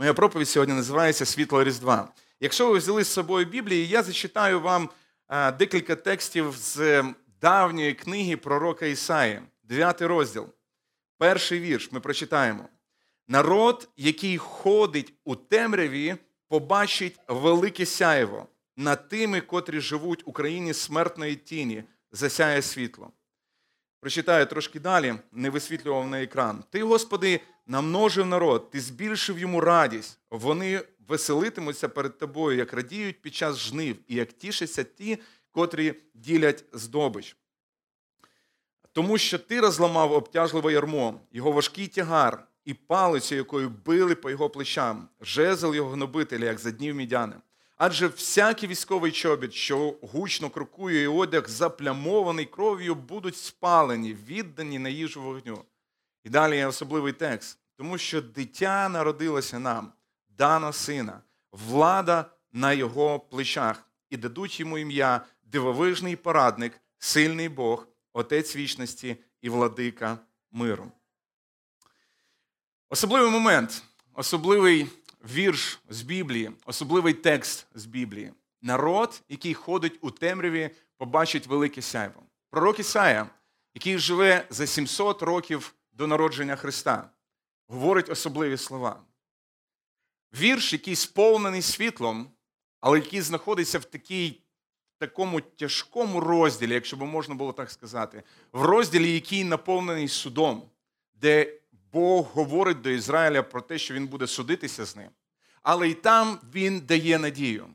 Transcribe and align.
Моя 0.00 0.14
проповідь 0.14 0.48
сьогодні 0.48 0.74
називається 0.74 1.26
Світло 1.26 1.64
Різдва. 1.64 2.08
Якщо 2.40 2.70
ви 2.70 2.78
взяли 2.78 3.04
з 3.04 3.08
собою 3.08 3.46
Біблії, 3.46 3.88
я 3.88 4.02
зачитаю 4.02 4.60
вам 4.60 4.90
декілька 5.58 5.96
текстів 5.96 6.54
з 6.56 7.04
давньої 7.40 7.94
книги 7.94 8.36
пророка 8.36 8.86
Ісаї, 8.86 9.40
9 9.62 10.02
розділ. 10.02 10.46
Перший 11.18 11.60
вірш 11.60 11.92
ми 11.92 12.00
прочитаємо. 12.00 12.68
Народ, 13.28 13.88
який 13.96 14.38
ходить 14.38 15.12
у 15.24 15.36
темряві, 15.36 16.16
побачить 16.48 17.18
велике 17.28 17.86
сяєво 17.86 18.46
над 18.76 19.08
тими, 19.08 19.40
котрі 19.40 19.80
живуть 19.80 20.26
в 20.26 20.28
Україні 20.28 20.74
смертної 20.74 21.36
тіні, 21.36 21.84
засяє 22.12 22.62
світло. 22.62 23.10
Прочитаю 24.00 24.46
трошки 24.46 24.80
далі, 24.80 25.14
не 25.32 25.50
висвітлював 25.50 26.08
на 26.08 26.22
екран. 26.22 26.64
Ти, 26.70 26.82
Господи, 26.82 27.40
намножив 27.68 28.26
народ, 28.26 28.70
ти 28.70 28.80
збільшив 28.80 29.38
йому 29.38 29.60
радість. 29.60 30.18
Вони 30.30 30.82
веселитимуться 31.08 31.88
перед 31.88 32.18
тобою, 32.18 32.58
як 32.58 32.72
радіють 32.72 33.22
під 33.22 33.34
час 33.34 33.58
жнив, 33.58 33.96
і 34.08 34.14
як 34.14 34.32
тішаться 34.32 34.84
ті, 34.84 35.18
котрі 35.50 35.94
ділять 36.14 36.64
здобич. 36.72 37.36
Тому 38.92 39.18
що 39.18 39.38
ти 39.38 39.60
розламав 39.60 40.12
обтяжливе 40.12 40.72
ярмо, 40.72 41.20
його 41.32 41.52
важкий 41.52 41.86
тягар 41.86 42.48
і 42.64 42.74
палицю, 42.74 43.34
якою 43.34 43.68
били 43.68 44.14
по 44.14 44.30
його 44.30 44.50
плечам, 44.50 45.08
жезл 45.20 45.74
його 45.74 45.90
гнобителя, 45.90 46.44
як 46.44 46.58
за 46.58 46.70
днів 46.70 46.94
мідяни. 46.94 47.36
Адже 47.76 48.06
всякий 48.06 48.68
військовий 48.68 49.12
чобіт, 49.12 49.52
що 49.52 49.94
гучно 50.02 50.50
крокує 50.50 51.02
і 51.02 51.06
одяг, 51.06 51.48
заплямований 51.48 52.44
кров'ю, 52.44 52.94
будуть 52.94 53.36
спалені, 53.36 54.16
віддані 54.28 54.78
на 54.78 54.88
їжу 54.88 55.22
вогню. 55.22 55.64
І 56.28 56.30
далі 56.30 56.56
є 56.56 56.66
особливий 56.66 57.12
текст, 57.12 57.58
тому 57.76 57.98
що 57.98 58.22
дитя 58.22 58.88
народилося 58.88 59.58
нам, 59.58 59.92
дано 60.28 60.72
сина, 60.72 61.20
влада 61.52 62.24
на 62.52 62.72
його 62.72 63.20
плечах, 63.20 63.84
і 64.10 64.16
дадуть 64.16 64.60
йому 64.60 64.78
ім'я, 64.78 65.20
дивовижний 65.42 66.16
порадник, 66.16 66.80
сильний 66.98 67.48
Бог, 67.48 67.86
Отець 68.12 68.56
вічності 68.56 69.16
і 69.42 69.48
владика 69.48 70.18
миру. 70.50 70.92
Особливий 72.88 73.30
момент, 73.30 73.82
особливий 74.14 74.86
вірш 75.34 75.80
з 75.88 76.02
Біблії, 76.02 76.50
особливий 76.64 77.14
текст 77.14 77.66
з 77.74 77.84
Біблії. 77.84 78.32
Народ, 78.62 79.22
який 79.28 79.54
ходить 79.54 79.98
у 80.00 80.10
темряві, 80.10 80.70
побачить 80.96 81.46
велике 81.46 81.82
сяйво. 81.82 82.22
Пророк 82.50 82.80
Ісая, 82.80 83.26
який 83.74 83.98
живе 83.98 84.46
за 84.50 84.66
700 84.66 85.22
років 85.22 85.74
до 85.98 86.06
народження 86.06 86.56
Христа, 86.56 87.10
говорить 87.66 88.10
особливі 88.10 88.56
слова. 88.56 89.00
Вірш, 90.34 90.72
який 90.72 90.96
сповнений 90.96 91.62
світлом, 91.62 92.30
але 92.80 92.98
який 92.98 93.20
знаходиться 93.20 93.78
в 93.78 93.84
такій, 93.84 94.40
такому 94.98 95.40
тяжкому 95.40 96.20
розділі, 96.20 96.74
якщо 96.74 96.96
б 96.96 97.02
можна 97.02 97.34
було 97.34 97.52
так 97.52 97.70
сказати, 97.70 98.22
в 98.52 98.62
розділі, 98.62 99.14
який 99.14 99.44
наповнений 99.44 100.08
судом, 100.08 100.62
де 101.14 101.60
Бог 101.92 102.24
говорить 102.24 102.80
до 102.80 102.90
Ізраїля 102.90 103.42
про 103.42 103.60
те, 103.60 103.78
що 103.78 103.94
він 103.94 104.06
буде 104.06 104.26
судитися 104.26 104.84
з 104.84 104.96
ним. 104.96 105.10
Але 105.62 105.88
і 105.88 105.94
там 105.94 106.38
він 106.54 106.80
дає 106.80 107.18
надію. 107.18 107.66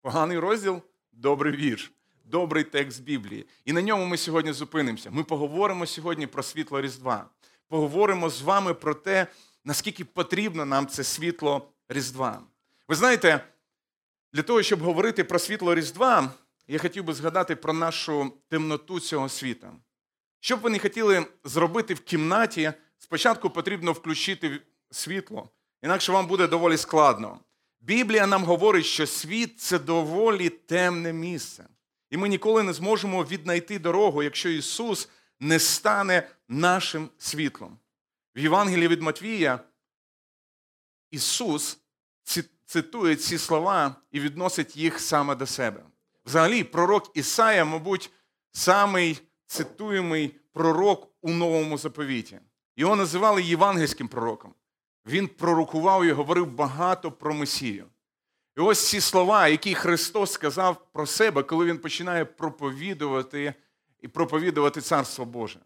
Поганий 0.00 0.38
розділ 0.38 0.82
добрий 1.12 1.56
вірш, 1.56 1.92
добрий 2.34 2.64
текст 2.64 3.02
Біблії. 3.02 3.46
І 3.64 3.72
на 3.72 3.82
ньому 3.82 4.04
ми 4.04 4.16
сьогодні 4.16 4.52
зупинимося. 4.52 5.10
Ми 5.10 5.24
поговоримо 5.24 5.86
сьогодні 5.86 6.26
про 6.26 6.42
світло 6.42 6.80
Різдва. 6.80 7.30
Поговоримо 7.68 8.30
з 8.30 8.42
вами 8.42 8.74
про 8.74 8.94
те, 8.94 9.26
наскільки 9.64 10.04
потрібно 10.04 10.64
нам 10.64 10.86
це 10.86 11.04
світло 11.04 11.68
Різдва. 11.88 12.40
Ви 12.88 12.94
знаєте, 12.94 13.44
для 14.32 14.42
того, 14.42 14.62
щоб 14.62 14.80
говорити 14.80 15.24
про 15.24 15.38
світло 15.38 15.74
Різдва, 15.74 16.30
я 16.68 16.78
хотів 16.78 17.04
би 17.04 17.14
згадати 17.14 17.56
про 17.56 17.72
нашу 17.72 18.32
темноту 18.48 19.00
цього 19.00 19.28
світа. 19.28 19.72
Що 20.40 20.56
б 20.56 20.60
ви 20.60 20.70
не 20.70 20.78
хотіли 20.78 21.26
зробити 21.44 21.94
в 21.94 22.00
кімнаті, 22.00 22.72
спочатку 22.98 23.50
потрібно 23.50 23.92
включити 23.92 24.60
світло, 24.90 25.48
інакше 25.82 26.12
вам 26.12 26.26
буде 26.26 26.46
доволі 26.46 26.76
складно. 26.76 27.40
Біблія 27.80 28.26
нам 28.26 28.44
говорить, 28.44 28.86
що 28.86 29.06
світ 29.06 29.60
це 29.60 29.78
доволі 29.78 30.48
темне 30.48 31.12
місце. 31.12 31.64
І 32.14 32.16
ми 32.16 32.28
ніколи 32.28 32.62
не 32.62 32.72
зможемо 32.72 33.24
віднайти 33.24 33.78
дорогу, 33.78 34.22
якщо 34.22 34.48
Ісус 34.48 35.08
не 35.40 35.58
стане 35.58 36.28
нашим 36.48 37.08
світлом. 37.18 37.78
В 38.36 38.38
Євангелії 38.38 38.88
від 38.88 39.02
Матвія 39.02 39.60
Ісус 41.10 41.78
цитує 42.66 43.16
ці 43.16 43.38
слова 43.38 43.96
і 44.12 44.20
відносить 44.20 44.76
їх 44.76 45.00
саме 45.00 45.34
до 45.34 45.46
себе. 45.46 45.84
Взагалі, 46.26 46.64
пророк 46.64 47.16
Ісая, 47.16 47.64
мабуть, 47.64 48.10
самий 48.52 49.20
цитуємий 49.46 50.34
пророк 50.52 51.08
у 51.20 51.30
новому 51.30 51.78
заповіті. 51.78 52.40
Його 52.76 52.96
називали 52.96 53.42
євангельським 53.42 54.08
пророком. 54.08 54.54
Він 55.06 55.28
пророкував 55.28 56.04
і 56.04 56.12
говорив 56.12 56.46
багато 56.46 57.12
про 57.12 57.34
Месію. 57.34 57.86
І 58.56 58.60
ось 58.60 58.88
ці 58.88 59.00
слова, 59.00 59.48
які 59.48 59.74
Христос 59.74 60.32
сказав 60.32 60.86
про 60.92 61.06
себе, 61.06 61.42
коли 61.42 61.64
Він 61.64 61.78
починає 61.78 62.24
проповідувати 62.24 63.54
і 64.00 64.08
проповідувати 64.08 64.80
Царство 64.80 65.24
Боже. 65.24 65.58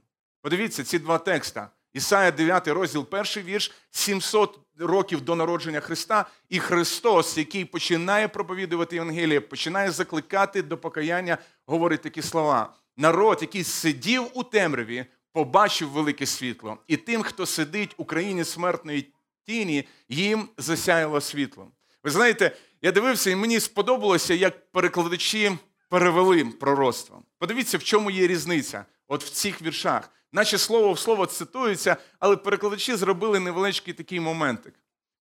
Подивіться 0.42 0.84
ці 0.84 0.98
два 0.98 1.18
текста. 1.18 1.70
Ісая 1.92 2.30
9 2.30 2.68
розділ, 2.68 3.06
перший 3.06 3.42
вірш, 3.42 3.72
700 3.90 4.60
років 4.78 5.20
до 5.20 5.34
народження 5.34 5.80
Христа, 5.80 6.26
і 6.48 6.58
Христос, 6.58 7.38
який 7.38 7.64
починає 7.64 8.28
проповідувати 8.28 8.96
Євангеліє, 8.96 9.40
починає 9.40 9.90
закликати 9.90 10.62
до 10.62 10.78
покаяння, 10.78 11.38
говорить 11.66 12.02
такі 12.02 12.22
слова. 12.22 12.74
Народ, 12.96 13.38
який 13.40 13.64
сидів 13.64 14.24
у 14.34 14.44
темряві, 14.44 15.06
побачив 15.32 15.88
велике 15.88 16.26
світло, 16.26 16.78
і 16.86 16.96
тим, 16.96 17.22
хто 17.22 17.46
сидить 17.46 17.94
у 17.96 18.04
країні 18.04 18.44
смертної 18.44 19.12
тіні, 19.46 19.88
їм 20.08 20.48
засяяло 20.58 21.20
світло. 21.20 21.68
Ви 22.04 22.10
знаєте, 22.10 22.56
я 22.82 22.92
дивився, 22.92 23.30
і 23.30 23.36
мені 23.36 23.60
сподобалося, 23.60 24.34
як 24.34 24.72
перекладачі 24.72 25.58
перевели 25.88 26.44
пророцтво. 26.44 27.22
Подивіться, 27.38 27.78
в 27.78 27.82
чому 27.82 28.10
є 28.10 28.26
різниця 28.26 28.84
от 29.08 29.24
в 29.24 29.30
цих 29.30 29.62
віршах. 29.62 30.10
Наче 30.32 30.58
слово 30.58 30.92
в 30.92 30.98
слово 30.98 31.26
цитується, 31.26 31.96
але 32.18 32.36
перекладачі 32.36 32.96
зробили 32.96 33.40
невеличкий 33.40 33.94
такий 33.94 34.20
моментик. 34.20 34.74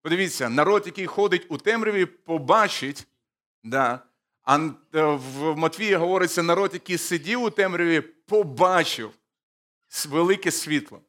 Подивіться, 0.02 0.48
народ, 0.48 0.82
який 0.86 1.06
ходить 1.06 1.46
у 1.48 1.58
темряві, 1.58 2.06
побачить. 2.06 3.06
Да, 3.64 4.00
А 4.42 4.58
е, 4.58 4.70
в 5.04 5.56
Матвії 5.56 5.94
говориться, 5.94 6.42
народ, 6.42 6.70
який 6.72 6.98
сидів 6.98 7.42
у 7.42 7.50
темряві, 7.50 8.00
побачив 8.00 9.10
велике 10.08 10.50
світло. 10.50 11.00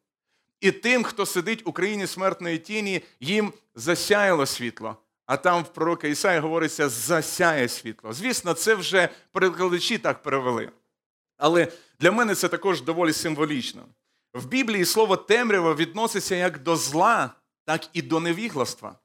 І 0.59 0.71
тим, 0.71 1.03
хто 1.03 1.25
сидить 1.25 1.61
у 1.65 1.71
країні 1.71 2.07
смертної 2.07 2.57
тіні, 2.57 3.01
їм 3.19 3.53
засяяло 3.75 4.45
світло. 4.45 4.97
А 5.27 5.37
там 5.37 5.63
в 5.63 5.73
пророка 5.73 6.07
Ісаї 6.07 6.39
говориться 6.39 6.89
засяє 6.89 7.69
світло. 7.69 8.13
Звісно, 8.13 8.53
це 8.53 8.75
вже 8.75 9.09
перекладачі 9.31 9.97
так 9.97 10.23
перевели. 10.23 10.71
Але 11.37 11.71
для 11.99 12.11
мене 12.11 12.35
це 12.35 12.47
також 12.47 12.81
доволі 12.81 13.13
символічно. 13.13 13.85
В 14.33 14.45
Біблії 14.45 14.85
слово 14.85 15.17
темрява 15.17 15.73
відноситься 15.73 16.35
як 16.35 16.63
до 16.63 16.75
зла, 16.75 17.31
так 17.65 17.89
і 17.93 18.01
до 18.01 18.19
невігластва. 18.19 18.95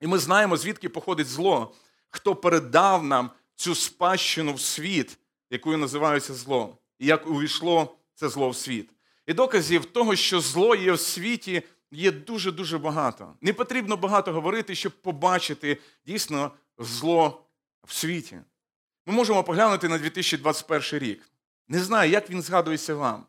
І 0.00 0.06
ми 0.06 0.18
знаємо, 0.18 0.56
звідки 0.56 0.88
походить 0.88 1.28
зло, 1.28 1.74
хто 2.08 2.36
передав 2.36 3.04
нам 3.04 3.30
цю 3.56 3.74
спадщину 3.74 4.54
в 4.54 4.60
світ, 4.60 5.18
якою 5.50 5.78
називається 5.78 6.34
зло, 6.34 6.78
і 6.98 7.06
як 7.06 7.26
увійшло 7.26 7.96
це 8.14 8.28
зло 8.28 8.50
в 8.50 8.56
світ. 8.56 8.90
І 9.26 9.32
доказів 9.32 9.84
того, 9.84 10.16
що 10.16 10.40
зло 10.40 10.74
є 10.74 10.92
в 10.92 11.00
світі, 11.00 11.62
є 11.92 12.12
дуже-дуже 12.12 12.78
багато. 12.78 13.34
Не 13.40 13.52
потрібно 13.52 13.96
багато 13.96 14.32
говорити, 14.32 14.74
щоб 14.74 14.92
побачити 14.92 15.78
дійсно 16.06 16.50
зло 16.78 17.44
в 17.86 17.92
світі. 17.92 18.38
Ми 19.06 19.14
можемо 19.14 19.44
поглянути 19.44 19.88
на 19.88 19.98
2021 19.98 21.08
рік. 21.08 21.30
Не 21.68 21.78
знаю, 21.78 22.10
як 22.10 22.30
він 22.30 22.42
згадується 22.42 22.94
вам. 22.94 23.26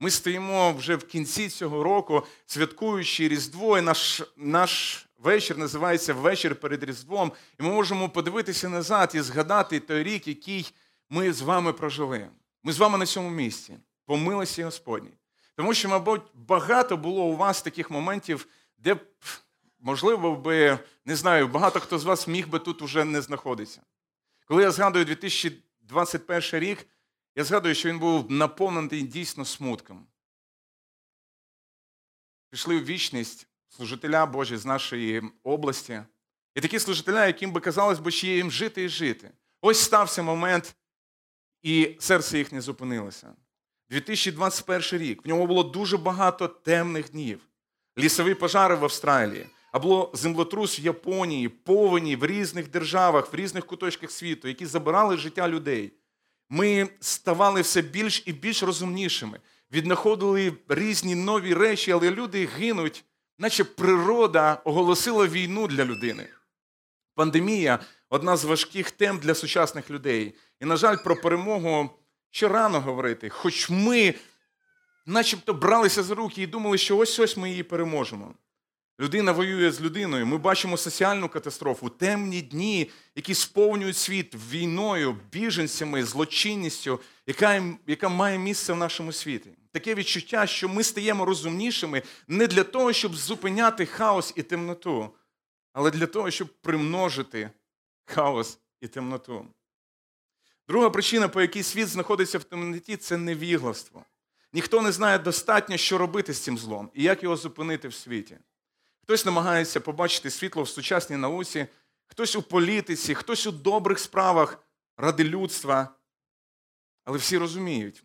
Ми 0.00 0.10
стоїмо 0.10 0.72
вже 0.72 0.96
в 0.96 1.06
кінці 1.06 1.48
цього 1.48 1.82
року, 1.82 2.26
святкуючи 2.46 3.28
Різдво, 3.28 3.78
і 3.78 3.80
наш 3.80 4.22
наш 4.36 5.06
вечір 5.18 5.58
називається 5.58 6.14
Вечір 6.14 6.56
перед 6.56 6.84
Різдвом. 6.84 7.32
І 7.60 7.62
ми 7.62 7.68
можемо 7.68 8.08
подивитися 8.08 8.68
назад 8.68 9.12
і 9.14 9.20
згадати 9.20 9.80
той 9.80 10.02
рік, 10.02 10.28
який 10.28 10.74
ми 11.10 11.32
з 11.32 11.40
вами 11.40 11.72
прожили. 11.72 12.28
Ми 12.62 12.72
з 12.72 12.78
вами 12.78 12.98
на 12.98 13.06
цьому 13.06 13.30
місці, 13.30 13.76
по 14.06 14.16
милості 14.16 14.62
Господній. 14.62 15.19
Тому 15.56 15.74
що, 15.74 15.88
мабуть, 15.88 16.22
багато 16.34 16.96
було 16.96 17.24
у 17.24 17.36
вас 17.36 17.62
таких 17.62 17.90
моментів, 17.90 18.46
де, 18.78 18.96
можливо, 19.80 20.36
би, 20.36 20.78
не 21.04 21.16
знаю, 21.16 21.48
багато 21.48 21.80
хто 21.80 21.98
з 21.98 22.04
вас 22.04 22.28
міг 22.28 22.48
би 22.48 22.58
тут 22.58 22.82
уже 22.82 23.04
не 23.04 23.22
знаходитися. 23.22 23.82
Коли 24.44 24.62
я 24.62 24.70
згадую 24.70 25.04
2021 25.04 26.60
рік, 26.60 26.86
я 27.36 27.44
згадую, 27.44 27.74
що 27.74 27.88
він 27.88 27.98
був 27.98 28.30
наповнений 28.30 29.02
дійсно 29.02 29.44
смутком. 29.44 30.06
Пішли 32.50 32.78
в 32.78 32.84
вічність 32.84 33.46
служителя 33.68 34.26
Божі 34.26 34.56
з 34.56 34.66
нашої 34.66 35.22
області. 35.42 36.02
І 36.54 36.60
такі 36.60 36.78
служителя, 36.78 37.26
яким 37.26 37.52
би 37.52 37.60
казалось, 37.60 37.98
бо 37.98 38.10
ще 38.10 38.26
їм 38.26 38.50
жити 38.50 38.84
і 38.84 38.88
жити. 38.88 39.30
Ось 39.60 39.80
стався 39.80 40.22
момент, 40.22 40.76
і 41.62 41.96
серце 42.00 42.38
їх 42.38 42.52
не 42.52 42.60
зупинилося. 42.60 43.34
2021 43.90 45.08
рік. 45.08 45.24
В 45.24 45.28
ньому 45.28 45.46
було 45.46 45.62
дуже 45.62 45.96
багато 45.96 46.48
темних 46.48 47.10
днів. 47.10 47.40
Лісові 47.98 48.34
пожари 48.34 48.74
в 48.74 48.84
Австралії, 48.84 49.46
або 49.72 50.10
землетрус 50.14 50.80
в 50.80 50.82
Японії, 50.82 51.48
повені 51.48 52.16
в 52.16 52.26
різних 52.26 52.70
державах, 52.70 53.32
в 53.32 53.36
різних 53.36 53.66
куточках 53.66 54.10
світу, 54.10 54.48
які 54.48 54.66
забирали 54.66 55.16
життя 55.16 55.48
людей. 55.48 55.92
Ми 56.48 56.88
ставали 57.00 57.60
все 57.60 57.82
більш 57.82 58.22
і 58.26 58.32
більш 58.32 58.62
розумнішими, 58.62 59.40
віднаходили 59.72 60.52
різні 60.68 61.14
нові 61.14 61.54
речі, 61.54 61.92
але 61.92 62.10
люди 62.10 62.48
гинуть, 62.56 63.04
наче 63.38 63.64
природа 63.64 64.60
оголосила 64.64 65.26
війну 65.26 65.66
для 65.66 65.84
людини. 65.84 66.28
Пандемія 67.14 67.78
одна 68.08 68.36
з 68.36 68.44
важких 68.44 68.90
тем 68.90 69.18
для 69.18 69.34
сучасних 69.34 69.90
людей. 69.90 70.34
І, 70.60 70.64
на 70.64 70.76
жаль, 70.76 70.96
про 71.04 71.16
перемогу 71.16 71.90
ще 72.30 72.48
рано 72.48 72.80
говорити, 72.80 73.28
хоч 73.28 73.70
ми 73.70 74.14
начебто 75.06 75.54
бралися 75.54 76.02
за 76.02 76.14
руки 76.14 76.42
і 76.42 76.46
думали, 76.46 76.78
що 76.78 76.96
ось 76.96 77.18
ось 77.18 77.36
ми 77.36 77.50
її 77.50 77.62
переможемо. 77.62 78.34
Людина 79.00 79.32
воює 79.32 79.70
з 79.70 79.80
людиною. 79.80 80.26
Ми 80.26 80.38
бачимо 80.38 80.76
соціальну 80.76 81.28
катастрофу, 81.28 81.88
темні 81.88 82.42
дні, 82.42 82.90
які 83.16 83.34
сповнюють 83.34 83.96
світ 83.96 84.34
війною, 84.50 85.16
біженцями, 85.32 86.04
злочинністю, 86.04 87.00
яка 87.26 87.62
яка 87.86 88.08
має 88.08 88.38
місце 88.38 88.72
в 88.72 88.76
нашому 88.76 89.12
світі. 89.12 89.50
Таке 89.72 89.94
відчуття, 89.94 90.46
що 90.46 90.68
ми 90.68 90.82
стаємо 90.82 91.24
розумнішими 91.24 92.02
не 92.28 92.46
для 92.46 92.64
того, 92.64 92.92
щоб 92.92 93.16
зупиняти 93.16 93.86
хаос 93.86 94.32
і 94.36 94.42
темноту, 94.42 95.10
але 95.72 95.90
для 95.90 96.06
того, 96.06 96.30
щоб 96.30 96.48
примножити 96.48 97.50
хаос 98.04 98.58
і 98.80 98.88
темноту. 98.88 99.46
Друга 100.70 100.90
причина, 100.90 101.28
по 101.28 101.40
якій 101.40 101.62
світ 101.62 101.88
знаходиться 101.88 102.38
в 102.38 102.44
темноті, 102.44 102.96
це 102.96 103.16
невігластво. 103.16 104.04
Ніхто 104.52 104.82
не 104.82 104.92
знає 104.92 105.18
достатньо, 105.18 105.76
що 105.76 105.98
робити 105.98 106.32
з 106.32 106.40
цим 106.40 106.58
злом 106.58 106.90
і 106.94 107.02
як 107.02 107.22
його 107.22 107.36
зупинити 107.36 107.88
в 107.88 107.94
світі. 107.94 108.38
Хтось 109.02 109.24
намагається 109.24 109.80
побачити 109.80 110.30
світло 110.30 110.62
в 110.62 110.68
сучасній 110.68 111.16
науці, 111.16 111.66
хтось 112.06 112.36
у 112.36 112.42
політиці, 112.42 113.14
хтось 113.14 113.46
у 113.46 113.52
добрих 113.52 113.98
справах 113.98 114.58
ради 114.96 115.24
людства. 115.24 115.88
Але 117.04 117.18
всі 117.18 117.38
розуміють, 117.38 118.04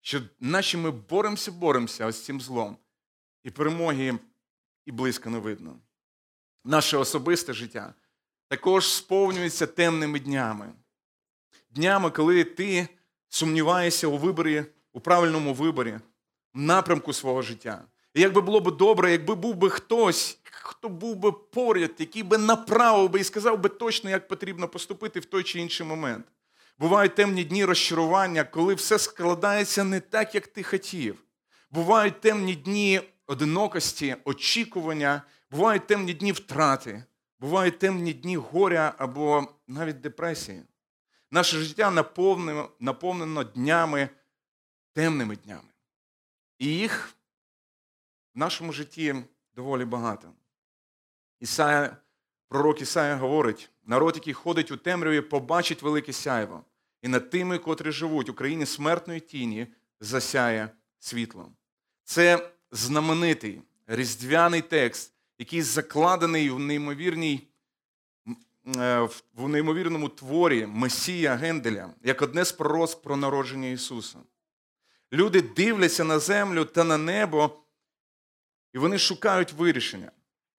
що 0.00 0.20
наче 0.40 0.78
ми 0.78 0.90
боремося, 0.90 1.52
боремося 1.52 2.12
з 2.12 2.24
цим 2.24 2.40
злом, 2.40 2.76
і 3.44 3.50
перемоги 3.50 4.18
і 4.86 4.92
близько 4.92 5.30
не 5.30 5.38
видно. 5.38 5.78
Наше 6.64 6.96
особисте 6.96 7.52
життя 7.52 7.94
також 8.48 8.92
сповнюється 8.92 9.66
темними 9.66 10.20
днями. 10.20 10.72
Днями, 11.74 12.10
коли 12.10 12.44
ти 12.44 12.88
сумніваєшся 13.28 14.06
у 14.06 14.18
виборі, 14.18 14.64
у 14.92 15.00
правильному 15.00 15.54
виборі, 15.54 15.98
в 16.54 16.60
напрямку 16.60 17.12
свого 17.12 17.42
життя. 17.42 17.84
І 18.14 18.20
як 18.20 18.32
би 18.32 18.40
було 18.40 18.60
б 18.60 18.76
добре, 18.76 19.12
якби 19.12 19.34
був 19.34 19.54
би 19.54 19.70
хтось, 19.70 20.38
хто 20.44 20.88
був 20.88 21.16
би 21.16 21.32
поряд, 21.32 21.90
який 21.98 22.22
би 22.22 22.38
направив 22.38 23.10
би 23.10 23.20
і 23.20 23.24
сказав 23.24 23.60
би 23.60 23.68
точно, 23.68 24.10
як 24.10 24.28
потрібно 24.28 24.68
поступити 24.68 25.20
в 25.20 25.24
той 25.24 25.42
чи 25.42 25.60
інший 25.60 25.86
момент. 25.86 26.26
Бувають 26.78 27.14
темні 27.14 27.44
дні 27.44 27.64
розчарування, 27.64 28.44
коли 28.44 28.74
все 28.74 28.98
складається 28.98 29.84
не 29.84 30.00
так, 30.00 30.34
як 30.34 30.46
ти 30.46 30.62
хотів. 30.62 31.24
Бувають 31.70 32.20
темні 32.20 32.54
дні 32.54 33.00
одинокості, 33.26 34.16
очікування, 34.24 35.22
бувають 35.50 35.86
темні 35.86 36.14
дні 36.14 36.32
втрати, 36.32 37.04
бувають 37.40 37.78
темні 37.78 38.12
дні 38.12 38.36
горя 38.36 38.94
або 38.98 39.46
навіть 39.68 40.00
депресії. 40.00 40.62
Наше 41.34 41.58
життя 41.58 41.90
наповнено, 41.90 42.70
наповнено 42.80 43.44
днями, 43.44 44.08
темними 44.92 45.36
днями. 45.36 45.68
І 46.58 46.66
їх 46.66 47.14
в 48.34 48.38
нашому 48.38 48.72
житті 48.72 49.14
доволі 49.54 49.84
багато. 49.84 50.32
Ісая, 51.40 51.96
пророк 52.48 52.80
Ісая 52.80 53.16
говорить: 53.16 53.70
народ, 53.84 54.14
який 54.14 54.34
ходить 54.34 54.70
у 54.70 54.76
темряві, 54.76 55.20
побачить 55.20 55.82
велике 55.82 56.12
сяйво, 56.12 56.64
і 57.02 57.08
над 57.08 57.30
тими, 57.30 57.58
котрі 57.58 57.90
живуть 57.92 58.28
в 58.28 58.32
Україні 58.32 58.66
смертної 58.66 59.20
тіні, 59.20 59.66
засяє 60.00 60.68
світло. 60.98 61.52
Це 62.04 62.52
знаменитий 62.70 63.62
різдвяний 63.86 64.62
текст, 64.62 65.14
який 65.38 65.62
закладений 65.62 66.50
в 66.50 66.58
неймовірній. 66.58 67.48
Е, 68.66 69.08
в 69.34 69.48
неймовірному 69.48 70.08
творі 70.08 70.66
Месія 70.66 71.34
Генделя 71.34 71.90
як 72.02 72.22
одне 72.22 72.44
з 72.44 72.52
пророцтв 72.52 73.02
про 73.02 73.16
народження 73.16 73.68
Ісуса. 73.68 74.18
Люди 75.12 75.42
дивляться 75.42 76.04
на 76.04 76.18
землю 76.18 76.64
та 76.64 76.84
на 76.84 76.98
небо 76.98 77.62
і 78.72 78.78
вони 78.78 78.98
шукають 78.98 79.52
вирішення. 79.52 80.10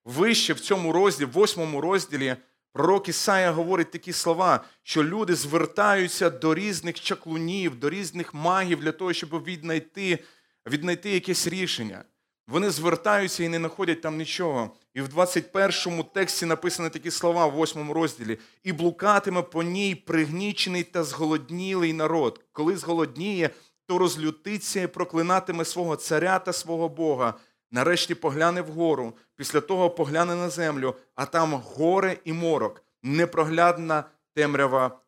Вище 0.05 0.53
в 0.53 0.59
цьому 0.59 0.91
розділі, 0.91 1.25
в 1.25 1.31
восьмому 1.31 1.81
розділі, 1.81 2.35
пророк 2.71 3.09
Ісая 3.09 3.51
говорить 3.51 3.91
такі 3.91 4.13
слова, 4.13 4.63
що 4.83 5.03
люди 5.03 5.35
звертаються 5.35 6.29
до 6.29 6.55
різних 6.55 7.01
чаклунів, 7.01 7.79
до 7.79 7.89
різних 7.89 8.33
магів 8.33 8.79
для 8.79 8.91
того, 8.91 9.13
щоб 9.13 9.43
віднайти, 9.43 10.19
віднайти 10.65 11.11
якесь 11.11 11.47
рішення. 11.47 12.03
Вони 12.47 12.69
звертаються 12.69 13.43
і 13.43 13.49
не 13.49 13.57
знаходять 13.57 14.01
там 14.01 14.17
нічого. 14.17 14.71
І 14.93 15.01
в 15.01 15.07
21 15.07 16.03
тексті 16.03 16.45
написані 16.45 16.89
такі 16.89 17.11
слова 17.11 17.47
в 17.47 17.61
8 17.61 17.91
розділі: 17.91 18.39
і 18.63 18.73
блукатиме 18.73 19.41
по 19.41 19.63
ній 19.63 19.95
пригнічений 19.95 20.83
та 20.83 21.03
зголоднілий 21.03 21.93
народ. 21.93 22.41
Коли 22.51 22.77
зголодніє, 22.77 23.49
то 23.87 23.97
розлютиться 23.97 24.81
і 24.81 24.87
проклинатиме 24.87 25.65
свого 25.65 25.95
царя 25.95 26.39
та 26.39 26.53
свого 26.53 26.89
Бога. 26.89 27.33
Нарешті 27.71 28.15
погляне 28.15 28.61
вгору, 28.61 29.13
після 29.35 29.61
того 29.61 29.89
погляне 29.89 30.35
на 30.35 30.49
землю, 30.49 30.95
а 31.15 31.25
там 31.25 31.53
горе 31.53 32.17
і 32.25 32.33
морок, 32.33 32.83
непроглядна 33.03 34.03
темрява 34.33 34.99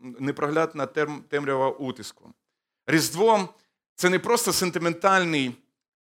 непроглядна 0.00 0.86
темрява 1.28 1.70
утиску. 1.70 2.32
Різдво 2.86 3.48
це 3.94 4.10
не 4.10 4.18
просто 4.18 4.52
сентиментальний 4.52 5.56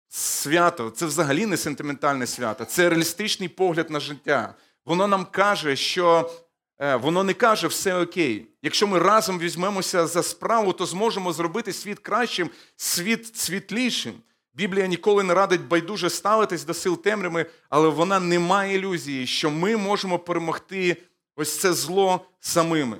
свято, 0.09 0.89
це 0.89 1.05
взагалі 1.05 1.45
не 1.45 1.57
сентиментальне 1.57 2.27
свято, 2.27 2.65
це 2.65 2.89
реалістичний 2.89 3.49
погляд 3.49 3.89
на 3.89 3.99
життя. 3.99 4.55
Воно 4.85 5.07
нам 5.07 5.25
каже, 5.25 5.75
що 5.75 6.31
е, 6.79 6.95
воно 6.95 7.23
не 7.23 7.33
каже 7.33 7.67
все 7.67 8.01
окей. 8.01 8.47
Якщо 8.61 8.87
ми 8.87 8.99
разом 8.99 9.39
візьмемося 9.39 10.07
за 10.07 10.23
справу, 10.23 10.73
то 10.73 10.85
зможемо 10.85 11.33
зробити 11.33 11.73
світ 11.73 11.99
кращим, 11.99 12.49
світ 12.75 13.35
світлішим. 13.35 14.13
Біблія 14.53 14.87
ніколи 14.87 15.23
не 15.23 15.33
радить 15.33 15.67
байдуже 15.67 16.09
ставитись 16.09 16.63
до 16.63 16.73
сил 16.73 17.01
темряви, 17.01 17.45
але 17.69 17.89
вона 17.89 18.19
не 18.19 18.39
має 18.39 18.75
ілюзії, 18.75 19.27
що 19.27 19.51
ми 19.51 19.77
можемо 19.77 20.19
перемогти 20.19 20.97
ось 21.35 21.59
це 21.59 21.73
зло 21.73 22.25
самими. 22.39 22.97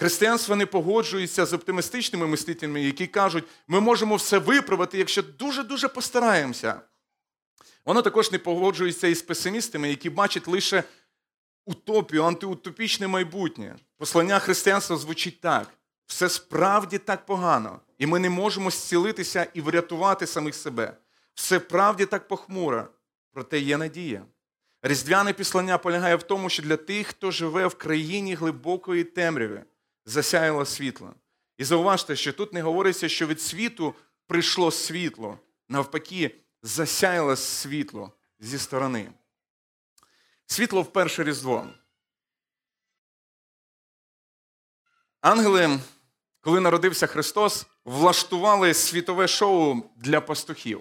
Християнство 0.00 0.56
не 0.56 0.66
погоджується 0.66 1.46
з 1.46 1.52
оптимістичними 1.52 2.26
мислителями, 2.26 2.82
які 2.82 3.06
кажуть, 3.06 3.44
ми 3.68 3.80
можемо 3.80 4.16
все 4.16 4.38
виправити, 4.38 4.98
якщо 4.98 5.22
дуже-дуже 5.22 5.88
постараємося. 5.88 6.80
Воно 7.84 8.02
також 8.02 8.32
не 8.32 8.38
погоджується 8.38 9.08
із 9.08 9.22
песимістами, 9.22 9.88
які 9.88 10.10
бачать 10.10 10.48
лише 10.48 10.84
утопію, 11.66 12.24
антиутопічне 12.24 13.06
майбутнє. 13.08 13.76
Послання 13.96 14.38
християнства 14.38 14.96
звучить 14.96 15.40
так: 15.40 15.68
все 16.06 16.28
справді 16.28 16.98
так 16.98 17.26
погано, 17.26 17.80
і 17.98 18.06
ми 18.06 18.18
не 18.18 18.30
можемо 18.30 18.70
зцілитися 18.70 19.46
і 19.54 19.60
врятувати 19.60 20.26
самих 20.26 20.54
себе. 20.54 20.96
Все 21.34 21.58
правді 21.58 22.06
так 22.06 22.28
похмуро, 22.28 22.88
проте 23.32 23.58
є 23.58 23.76
надія. 23.76 24.24
Різдвяне 24.82 25.32
післання 25.32 25.78
полягає 25.78 26.16
в 26.16 26.22
тому, 26.22 26.48
що 26.48 26.62
для 26.62 26.76
тих, 26.76 27.06
хто 27.06 27.30
живе 27.30 27.66
в 27.66 27.74
країні 27.74 28.34
глибокої 28.34 29.04
темряви, 29.04 29.64
засяяло 30.10 30.66
світло. 30.66 31.14
І 31.58 31.64
зауважте, 31.64 32.16
що 32.16 32.32
тут 32.32 32.52
не 32.52 32.62
говориться, 32.62 33.08
що 33.08 33.26
від 33.26 33.40
світу 33.40 33.94
прийшло 34.26 34.70
світло. 34.70 35.38
Навпаки, 35.68 36.36
засяяло 36.62 37.36
світло 37.36 38.12
зі 38.40 38.58
сторони. 38.58 39.12
Світло 40.46 40.82
в 40.82 40.92
перше 40.92 41.24
різдво. 41.24 41.66
Ангели 45.20 45.80
коли 46.40 46.60
народився 46.60 47.06
Христос, 47.06 47.66
влаштували 47.84 48.74
світове 48.74 49.28
шоу 49.28 49.82
для 49.96 50.20
пастухів. 50.20 50.80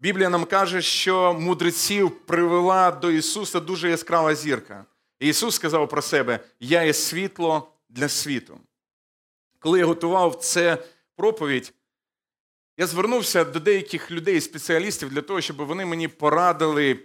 Біблія 0.00 0.28
нам 0.28 0.44
каже, 0.44 0.82
що 0.82 1.34
мудреців 1.34 2.26
привела 2.26 2.90
до 2.90 3.10
Ісуса 3.10 3.60
дуже 3.60 3.90
яскрава 3.90 4.34
зірка. 4.34 4.84
І 5.20 5.28
Ісус 5.28 5.54
сказав 5.54 5.88
про 5.88 6.02
себе: 6.02 6.40
Я 6.60 6.82
є 6.82 6.94
світло 6.94 7.72
для 7.90 8.08
світу. 8.08 8.60
Коли 9.58 9.78
я 9.78 9.86
готував 9.86 10.34
це 10.34 10.78
проповідь, 11.16 11.72
я 12.76 12.86
звернувся 12.86 13.44
до 13.44 13.60
деяких 13.60 14.10
людей, 14.10 14.40
спеціалістів, 14.40 15.10
для 15.10 15.22
того, 15.22 15.40
щоб 15.40 15.56
вони 15.56 15.86
мені 15.86 16.08
порадили, 16.08 16.98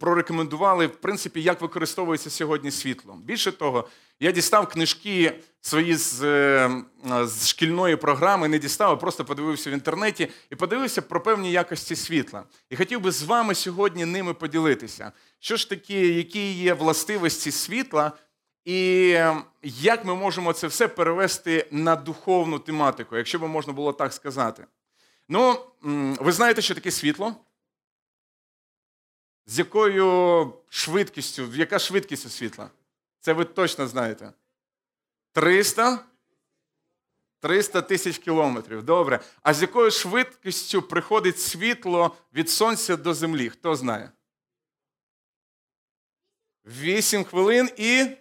прорекомендували, 0.00 0.86
в 0.86 0.96
принципі, 0.96 1.42
як 1.42 1.60
використовується 1.60 2.30
сьогодні 2.30 2.70
світло. 2.70 3.18
Більше 3.24 3.52
того, 3.52 3.88
я 4.20 4.32
дістав 4.32 4.68
книжки 4.68 5.32
свої 5.60 5.96
з, 5.96 6.22
е, 6.22 6.70
з 7.22 7.48
шкільної 7.48 7.96
програми, 7.96 8.48
не 8.48 8.58
дістав, 8.58 8.90
а 8.90 8.96
просто 8.96 9.24
подивився 9.24 9.70
в 9.70 9.72
інтернеті 9.72 10.28
і 10.50 10.56
подивився 10.56 11.02
про 11.02 11.20
певні 11.20 11.52
якості 11.52 11.96
світла. 11.96 12.44
І 12.70 12.76
хотів 12.76 13.00
би 13.00 13.10
з 13.10 13.22
вами 13.22 13.54
сьогодні 13.54 14.04
ними 14.04 14.34
поділитися. 14.34 15.12
Що 15.40 15.56
ж 15.56 15.68
такі, 15.68 16.14
які 16.14 16.52
є 16.52 16.74
властивості 16.74 17.50
світла, 17.50 18.12
і 18.64 19.08
як 19.62 20.04
ми 20.04 20.14
можемо 20.14 20.52
це 20.52 20.66
все 20.66 20.88
перевести 20.88 21.68
на 21.70 21.96
духовну 21.96 22.58
тематику, 22.58 23.16
якщо 23.16 23.38
б 23.38 23.42
можна 23.42 23.72
було 23.72 23.92
так 23.92 24.12
сказати. 24.12 24.66
Ну, 25.28 25.66
ви 26.20 26.32
знаєте, 26.32 26.62
що 26.62 26.74
таке 26.74 26.90
світло? 26.90 27.36
З 29.46 29.58
якою 29.58 30.52
швидкістю, 30.68 31.54
яка 31.54 31.78
швидкість 31.78 32.26
у 32.26 32.28
світла? 32.28 32.70
Це 33.20 33.32
ви 33.32 33.44
точно 33.44 33.86
знаєте. 33.86 34.32
300? 35.32 36.04
300 37.40 37.82
тисяч 37.82 38.18
кілометрів. 38.18 38.82
Добре. 38.82 39.20
А 39.42 39.54
з 39.54 39.62
якою 39.62 39.90
швидкістю 39.90 40.82
приходить 40.82 41.40
світло 41.40 42.16
від 42.34 42.50
сонця 42.50 42.96
до 42.96 43.14
землі? 43.14 43.48
Хто 43.48 43.76
знає? 43.76 44.10
8 46.64 47.24
хвилин 47.24 47.70
і 47.76 48.16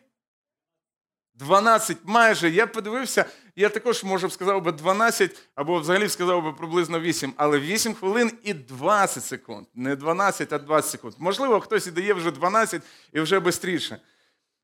12 1.36 1.98
майже. 2.04 2.50
Я 2.50 2.68
подивився, 2.68 3.26
я 3.56 3.70
також, 3.70 4.04
може 4.04 4.28
б 4.28 4.32
сказав 4.32 4.64
би 4.64 4.72
12, 4.72 5.40
або 5.56 5.80
взагалі 5.80 6.10
сказав 6.10 6.44
би 6.44 6.54
приблизно 6.54 7.00
8, 7.00 7.34
але 7.38 7.60
8 7.60 7.94
хвилин 7.94 8.32
і 8.44 8.54
20 8.54 9.24
секунд. 9.24 9.68
Не 9.76 9.96
12, 9.96 10.54
а 10.54 10.58
20 10.58 10.92
секунд. 10.92 11.14
Можливо, 11.20 11.60
хтось 11.60 11.88
і 11.88 11.92
дає 11.92 12.14
вже 12.14 12.32
12 12.32 12.82
і 13.14 13.20
вже 13.20 13.52
швидше. 13.52 14.02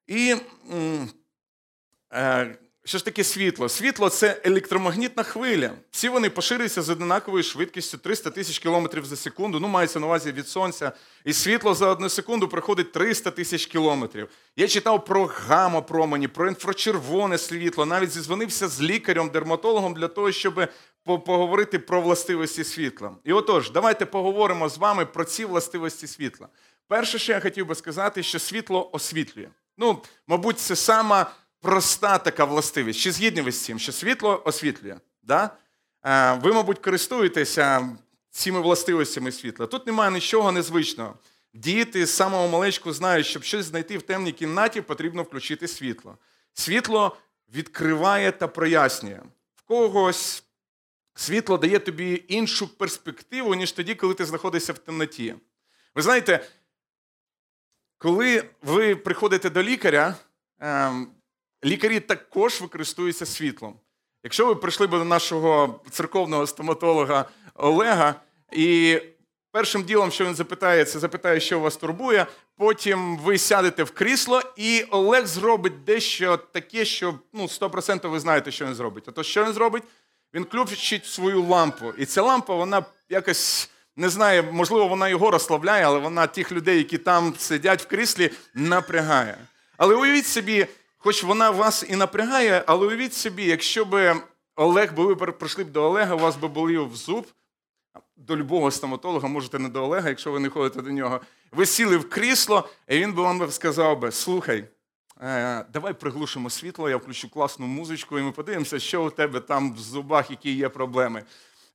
І 0.08 0.36
е, 2.14 2.58
що 2.88 2.98
ж 2.98 3.06
таке 3.06 3.24
світло? 3.24 3.70
Світло 3.70 4.10
це 4.10 4.42
електромагнітна 4.44 5.24
хвиля. 5.24 5.72
Всі 5.92 6.10
вони 6.10 6.30
поширюються 6.30 6.82
з 6.82 6.90
однаковою 6.90 7.44
швидкістю 7.44 7.98
300 7.98 8.30
тисяч 8.30 8.60
кілометрів 8.60 9.06
за 9.06 9.16
секунду. 9.16 9.60
Ну, 9.60 9.68
мається 9.68 10.00
на 10.00 10.06
увазі 10.06 10.32
від 10.32 10.48
сонця. 10.48 10.92
І 11.26 11.34
світло 11.34 11.74
за 11.74 11.88
одну 11.88 12.10
секунду 12.10 12.48
проходить 12.48 12.92
300 12.92 13.32
тисяч 13.32 13.66
кілометрів. 13.66 14.30
Я 14.56 14.68
читав 14.68 15.06
про 15.06 15.26
гамма-промені, 15.26 16.28
про 16.28 16.48
інфрачервоне 16.48 17.38
світло. 17.38 17.86
Навіть 17.86 18.12
зізвонився 18.12 18.68
з 18.68 18.82
лікарем-дерматологом 18.82 19.94
для 19.94 20.08
того, 20.08 20.32
щоб 20.32 20.68
поговорити 21.06 21.80
про 21.80 22.02
властивості 22.02 22.64
світла. 22.64 23.12
І 23.24 23.34
отож, 23.34 23.72
давайте 23.72 24.06
поговоримо 24.06 24.70
з 24.70 24.78
вами 24.78 25.06
про 25.06 25.24
ці 25.24 25.46
властивості 25.46 26.08
світла. 26.08 26.48
Перше, 26.88 27.20
що 27.20 27.32
я 27.32 27.40
хотів 27.40 27.66
би 27.66 27.76
сказати, 27.76 28.24
що 28.24 28.40
світло 28.40 28.90
освітлює. 28.94 29.48
Ну, 29.78 30.02
мабуть, 30.28 30.60
це 30.60 30.76
сама 30.76 31.32
проста 31.62 32.18
така 32.18 32.46
властивість. 32.46 33.00
Чи 33.00 33.12
згідні 33.12 33.42
ви 33.42 33.52
з 33.52 33.64
цим, 33.64 33.80
що 33.80 33.92
світло 33.92 34.42
освітлює? 34.46 34.96
Да? 35.24 35.50
Е, 36.06 36.34
ви, 36.34 36.54
мабуть, 36.54 36.80
користуєтеся 36.80 37.98
цими 38.30 38.60
властивостями 38.62 39.32
світла. 39.32 39.68
Тут 39.68 39.88
немає 39.88 40.12
нічого 40.12 40.52
незвичного. 40.52 41.16
Діти 41.54 42.06
з 42.06 42.16
самого 42.16 42.48
малечку 42.48 42.94
знають, 42.94 43.26
щоб 43.26 43.44
щось 43.44 43.66
знайти 43.66 43.98
в 43.98 44.02
темній 44.02 44.32
кімнаті, 44.32 44.82
потрібно 44.82 45.24
включити 45.24 45.68
світло. 45.68 46.18
Світло 46.54 47.18
відкриває 47.54 48.32
та 48.32 48.48
прояснює. 48.48 49.22
В 49.56 49.62
когось 49.62 50.44
світло 51.16 51.58
дає 51.58 51.80
тобі 51.80 52.24
іншу 52.28 52.78
перспективу, 52.78 53.56
ніж 53.56 53.72
тоді, 53.72 53.96
коли 53.96 54.14
ти 54.14 54.26
знаходишся 54.26 54.74
в 54.74 54.78
темноті. 54.78 55.36
Ви 55.96 56.02
знаєте, 56.02 56.48
коли 57.98 58.50
ви 58.62 58.96
приходите 58.96 59.50
до 59.50 59.64
лікаря, 59.64 60.16
ем, 60.60 61.12
лікарі 61.66 62.00
також 62.00 62.62
використовуються 62.62 63.26
світлом. 63.26 63.80
Якщо 64.24 64.46
ви 64.46 64.56
прийшли 64.56 64.88
б 64.88 64.90
до 64.90 65.04
нашого 65.04 65.80
церковного 65.92 66.48
стоматолога 66.48 67.26
Олега, 67.56 68.16
і 68.52 69.00
першим 69.52 69.84
ділом, 69.84 70.12
що 70.12 70.26
він 70.26 70.36
запитає, 70.36 70.86
це 70.86 71.00
запитає, 71.00 71.40
що 71.40 71.60
вас 71.60 71.78
турбує. 71.78 72.26
Потім 72.58 73.18
ви 73.18 73.38
сядете 73.38 73.84
в 73.84 73.92
крісло, 73.92 74.42
і 74.56 74.84
Олег 74.90 75.26
зробить 75.26 75.84
дещо 75.84 76.38
таке, 76.38 76.86
що 76.86 77.20
ну, 77.34 77.44
100% 77.44 78.10
ви 78.10 78.20
знаєте, 78.20 78.52
що 78.52 78.66
він 78.66 78.76
зробить. 78.76 79.04
А 79.08 79.12
то 79.12 79.24
що 79.24 79.46
він 79.46 79.54
зробить? 79.54 79.84
Він 80.34 80.44
включить 80.44 81.06
свою 81.06 81.44
лампу. 81.44 81.94
І 81.98 82.06
ця 82.06 82.22
лампа, 82.22 82.56
вона 82.56 82.86
якось 83.10 83.70
не 83.96 84.10
знаю, 84.10 84.44
можливо, 84.52 84.88
вона 84.88 85.10
його 85.10 85.32
розслабляє, 85.32 85.86
але 85.86 86.00
вона 86.00 86.28
тих 86.28 86.52
людей, 86.52 86.78
які 86.78 86.98
там 86.98 87.34
сидять 87.38 87.82
в 87.82 87.88
кріслі, 87.88 88.32
напрягає. 88.54 89.38
Але 89.78 89.96
уявіть 89.96 90.28
собі, 90.28 90.68
хоч 90.98 91.24
вона 91.24 91.50
вас 91.50 91.86
і 91.90 91.96
напрягає, 91.96 92.64
але 92.68 92.88
уявіть 92.88 93.14
собі, 93.14 93.46
якщо 93.46 93.86
б 93.86 94.16
Олег, 94.56 94.94
бо 94.94 95.04
ви 95.04 95.16
прийшли 95.16 95.64
б 95.64 95.72
до 95.72 95.84
Олега, 95.84 96.16
у 96.16 96.20
вас 96.20 96.36
би 96.36 96.48
болів 96.48 96.96
зуб, 96.96 97.28
до 98.18 98.38
любого 98.38 98.72
стоматолога, 98.72 99.28
можете 99.28 99.60
не 99.60 99.70
до 99.70 99.84
Олега, 99.84 100.10
якщо 100.10 100.32
ви 100.32 100.40
не 100.40 100.50
ходите 100.50 100.82
до 100.82 100.90
нього. 100.90 101.22
Ви 101.52 101.66
сіли 101.66 101.98
в 101.98 102.10
крісло, 102.10 102.70
і 102.88 103.00
він 103.00 103.14
би 103.14 103.24
вам 103.24 103.52
сказав 103.52 104.00
би: 104.00 104.12
слухай, 104.12 104.66
е, 105.22 105.66
давай 105.74 105.94
приглушимо 105.94 106.50
світло, 106.50 106.90
я 106.90 106.98
включу 106.98 107.30
класну 107.30 107.68
музичку, 107.68 108.20
і 108.20 108.22
ми 108.22 108.32
подивимося, 108.32 108.80
що 108.80 109.06
у 109.06 109.10
тебе 109.10 109.40
там 109.40 109.74
в 109.74 109.78
зубах, 109.78 110.32
які 110.32 110.54
є 110.54 110.70
проблеми. 110.70 111.24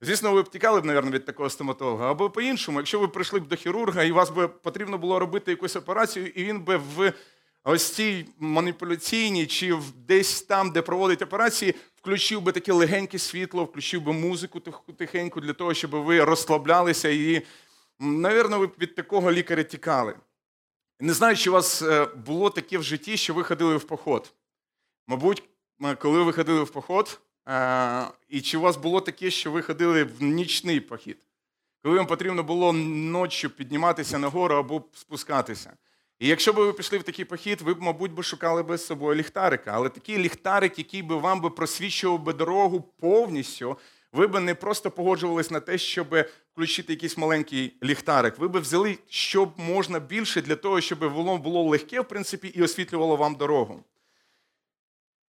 Звісно, 0.01 0.31
ви 0.31 0.41
б 0.41 0.49
тікали 0.49 0.81
б, 0.81 0.85
мабуть, 0.85 1.13
від 1.13 1.25
такого 1.25 1.49
стоматолога. 1.49 2.11
Або 2.11 2.29
по-іншому, 2.29 2.79
якщо 2.79 2.99
ви 2.99 3.07
прийшли 3.07 3.39
б 3.39 3.47
до 3.47 3.55
хірурга, 3.55 4.03
і 4.03 4.11
вас 4.11 4.29
би 4.29 4.47
потрібно 4.47 4.97
було 4.97 5.19
робити 5.19 5.51
якусь 5.51 5.75
операцію, 5.75 6.27
і 6.27 6.43
він 6.43 6.59
би 6.59 6.77
в 6.77 7.13
ось 7.63 7.91
цій 7.91 8.25
маніпуляційній 8.39 9.47
чи 9.47 9.79
десь 10.07 10.41
там, 10.41 10.71
де 10.71 10.81
проводить 10.81 11.21
операції, 11.21 11.75
включив 11.95 12.41
би 12.41 12.51
таке 12.51 12.73
легеньке 12.73 13.19
світло, 13.19 13.63
включив 13.63 14.01
би 14.01 14.13
музику 14.13 14.59
тихеньку 14.97 15.41
для 15.41 15.53
того, 15.53 15.73
щоб 15.73 15.91
ви 15.91 16.23
розслаблялися 16.23 17.09
і, 17.09 17.41
навірно, 17.99 18.59
ви 18.59 18.69
від 18.79 18.95
такого 18.95 19.31
лікаря 19.31 19.63
тікали. 19.63 20.15
Не 20.99 21.13
знаю, 21.13 21.35
чи 21.35 21.49
у 21.49 21.53
вас 21.53 21.81
е, 21.81 22.05
було 22.05 22.49
таке 22.49 22.77
в 22.77 22.83
житті, 22.83 23.17
що 23.17 23.33
ви 23.33 23.43
ходили 23.43 23.77
в 23.77 23.83
поход. 23.83 24.33
Мабуть, 25.07 25.43
коли 25.99 26.23
ви 26.23 26.33
ходили 26.33 26.63
в 26.63 26.69
поход, 26.69 27.19
і 28.29 28.41
чи 28.41 28.57
у 28.57 28.61
вас 28.61 28.77
було 28.77 29.01
таке, 29.01 29.31
що 29.31 29.51
ви 29.51 29.61
ходили 29.61 30.03
в 30.03 30.23
нічний 30.23 30.79
похід? 30.79 31.17
Коли 31.83 31.97
вам 31.97 32.07
потрібно 32.07 32.43
було 32.43 32.73
ночі 32.73 33.47
підніматися 33.47 34.17
на 34.17 34.27
гору 34.27 34.55
або 34.55 34.83
спускатися. 34.93 35.73
І 36.23 36.27
якщо 36.27 36.53
б 36.53 36.55
ви 36.55 36.73
пішли 36.73 36.97
в 36.97 37.03
такий 37.03 37.25
похід, 37.25 37.61
ви 37.61 37.73
б, 37.73 37.81
мабуть, 37.81 38.11
би 38.11 38.23
шукали 38.23 38.63
би 38.63 38.77
з 38.77 38.85
собою 38.85 39.15
ліхтарика. 39.15 39.71
Але 39.73 39.89
такий 39.89 40.17
ліхтарик, 40.17 40.77
який 40.77 41.01
би 41.01 41.15
вам 41.15 41.41
би 41.41 41.49
просвічував 41.49 42.23
би 42.23 42.33
дорогу 42.33 42.81
повністю, 42.99 43.77
ви 44.13 44.27
б 44.27 44.39
не 44.39 44.55
просто 44.55 44.91
погоджувались 44.91 45.51
на 45.51 45.59
те, 45.59 45.77
щоб 45.77 46.15
включити 46.53 46.93
якийсь 46.93 47.17
маленький 47.17 47.77
ліхтарик. 47.83 48.39
Ви 48.39 48.47
б 48.47 48.57
взяли 48.57 48.97
що 49.09 49.51
можна 49.57 49.99
більше 49.99 50.41
для 50.41 50.55
того, 50.55 50.81
щоб 50.81 50.99
воно 50.99 51.37
було 51.37 51.63
легке, 51.63 52.01
в 52.01 52.07
принципі, 52.07 52.47
і 52.47 52.63
освітлювало 52.63 53.15
вам 53.15 53.35
дорогу. 53.35 53.83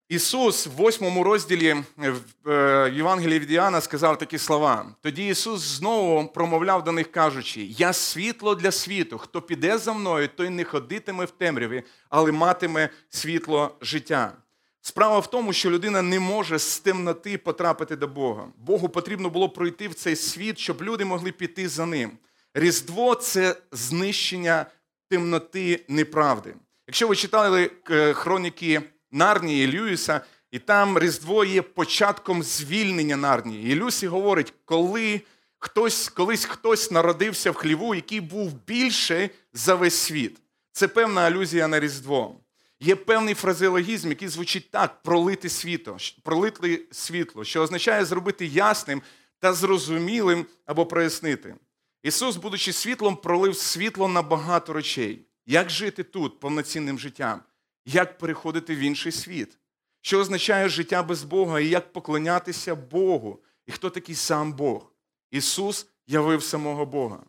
Ісус 0.08 0.66
в 0.66 0.70
восьмому 0.70 1.24
розділі 1.24 1.76
е, 2.02 2.14
в 2.44 2.90
Євангелії 2.94 3.38
від 3.38 3.50
Іоанна 3.50 3.80
сказав 3.80 4.18
такі 4.18 4.38
слова. 4.38 4.86
Тоді 5.00 5.28
Ісус 5.28 5.60
знову 5.60 6.28
промовляв 6.28 6.84
до 6.84 6.92
них, 6.92 7.12
кажучи: 7.12 7.60
Я 7.62 7.92
світло 7.92 8.54
для 8.54 8.70
світу. 8.70 9.18
Хто 9.18 9.42
піде 9.42 9.78
за 9.78 9.92
мною, 9.92 10.28
той 10.28 10.50
не 10.50 10.64
ходитиме 10.64 11.24
в 11.24 11.30
темряві, 11.30 11.82
але 12.08 12.32
матиме 12.32 12.88
світло 13.08 13.76
життя. 13.80 14.32
Справа 14.80 15.18
в 15.18 15.30
тому, 15.30 15.52
що 15.52 15.70
людина 15.70 16.02
не 16.02 16.20
може 16.20 16.58
з 16.58 16.78
темноти 16.78 17.38
потрапити 17.38 17.96
до 17.96 18.08
Бога. 18.08 18.48
Богу 18.56 18.88
потрібно 18.88 19.30
було 19.30 19.48
пройти 19.48 19.88
в 19.88 19.94
цей 19.94 20.16
світ, 20.16 20.58
щоб 20.58 20.82
люди 20.82 21.04
могли 21.04 21.32
піти 21.32 21.68
за 21.68 21.86
ним. 21.86 22.10
Різдво 22.54 23.14
це 23.14 23.56
знищення 23.72 24.66
темноти 25.08 25.84
неправди. 25.88 26.54
Якщо 26.86 27.08
ви 27.08 27.16
читали 27.16 27.70
е, 27.90 28.12
хроніки 28.12 28.82
Нарнії 29.14 29.72
Льюіса, 29.72 30.20
і 30.50 30.58
там 30.58 30.98
Різдво 30.98 31.44
є 31.44 31.62
початком 31.62 32.42
звільнення 32.42 33.16
Нарнії. 33.16 33.72
І 33.72 33.74
Люсі 33.74 34.06
говорить, 34.06 34.54
коли 34.64 35.20
хтось, 35.58 36.08
колись 36.08 36.44
хтось 36.44 36.90
народився 36.90 37.50
в 37.50 37.54
хліву, 37.54 37.94
який 37.94 38.20
був 38.20 38.52
більше 38.66 39.30
за 39.52 39.74
весь 39.74 39.94
світ. 39.94 40.40
Це 40.72 40.88
певна 40.88 41.20
алюзія 41.20 41.68
на 41.68 41.80
Різдво. 41.80 42.40
Є 42.80 42.96
певний 42.96 43.34
фразеологізм, 43.34 44.08
який 44.08 44.28
звучить 44.28 44.70
так: 44.70 45.02
пролити 45.02 45.48
світло, 45.48 45.96
пролити 46.22 46.82
світло, 46.90 47.44
що 47.44 47.62
означає 47.62 48.04
зробити 48.04 48.46
ясним 48.46 49.02
та 49.38 49.52
зрозумілим 49.52 50.46
або 50.66 50.86
прояснити. 50.86 51.54
Ісус, 52.02 52.36
будучи 52.36 52.72
світлом, 52.72 53.16
пролив 53.16 53.56
світло 53.56 54.08
на 54.08 54.22
багато 54.22 54.72
речей. 54.72 55.26
Як 55.46 55.70
жити 55.70 56.02
тут 56.02 56.40
повноцінним 56.40 56.98
життям? 56.98 57.40
Як 57.84 58.18
переходити 58.18 58.74
в 58.74 58.78
інший 58.78 59.12
світ, 59.12 59.58
що 60.00 60.18
означає 60.18 60.68
життя 60.68 61.02
без 61.02 61.22
Бога 61.22 61.60
і 61.60 61.68
як 61.68 61.92
поклонятися 61.92 62.74
Богу, 62.74 63.42
і 63.66 63.72
хто 63.72 63.90
такий 63.90 64.14
сам 64.14 64.52
Бог. 64.52 64.92
Ісус 65.30 65.86
явив 66.06 66.42
самого 66.42 66.86
Бога. 66.86 67.24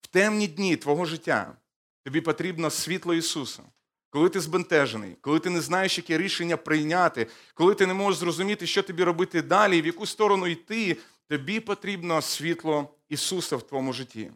В 0.00 0.06
темні 0.06 0.48
дні 0.48 0.76
твого 0.76 1.04
життя 1.04 1.56
тобі 2.04 2.20
потрібно 2.20 2.70
світло 2.70 3.14
Ісуса. 3.14 3.62
Коли 4.10 4.28
ти 4.28 4.40
збентежений, 4.40 5.16
коли 5.20 5.38
ти 5.38 5.50
не 5.50 5.60
знаєш, 5.60 5.98
яке 5.98 6.18
рішення 6.18 6.56
прийняти, 6.56 7.26
коли 7.54 7.74
ти 7.74 7.86
не 7.86 7.94
можеш 7.94 8.20
зрозуміти, 8.20 8.66
що 8.66 8.82
тобі 8.82 9.04
робити 9.04 9.42
далі, 9.42 9.82
в 9.82 9.86
яку 9.86 10.06
сторону 10.06 10.46
йти, 10.46 10.96
тобі 11.28 11.60
потрібно 11.60 12.22
світло 12.22 12.94
Ісуса 13.08 13.56
в 13.56 13.62
твоєму 13.62 13.92
житті. 13.92 14.30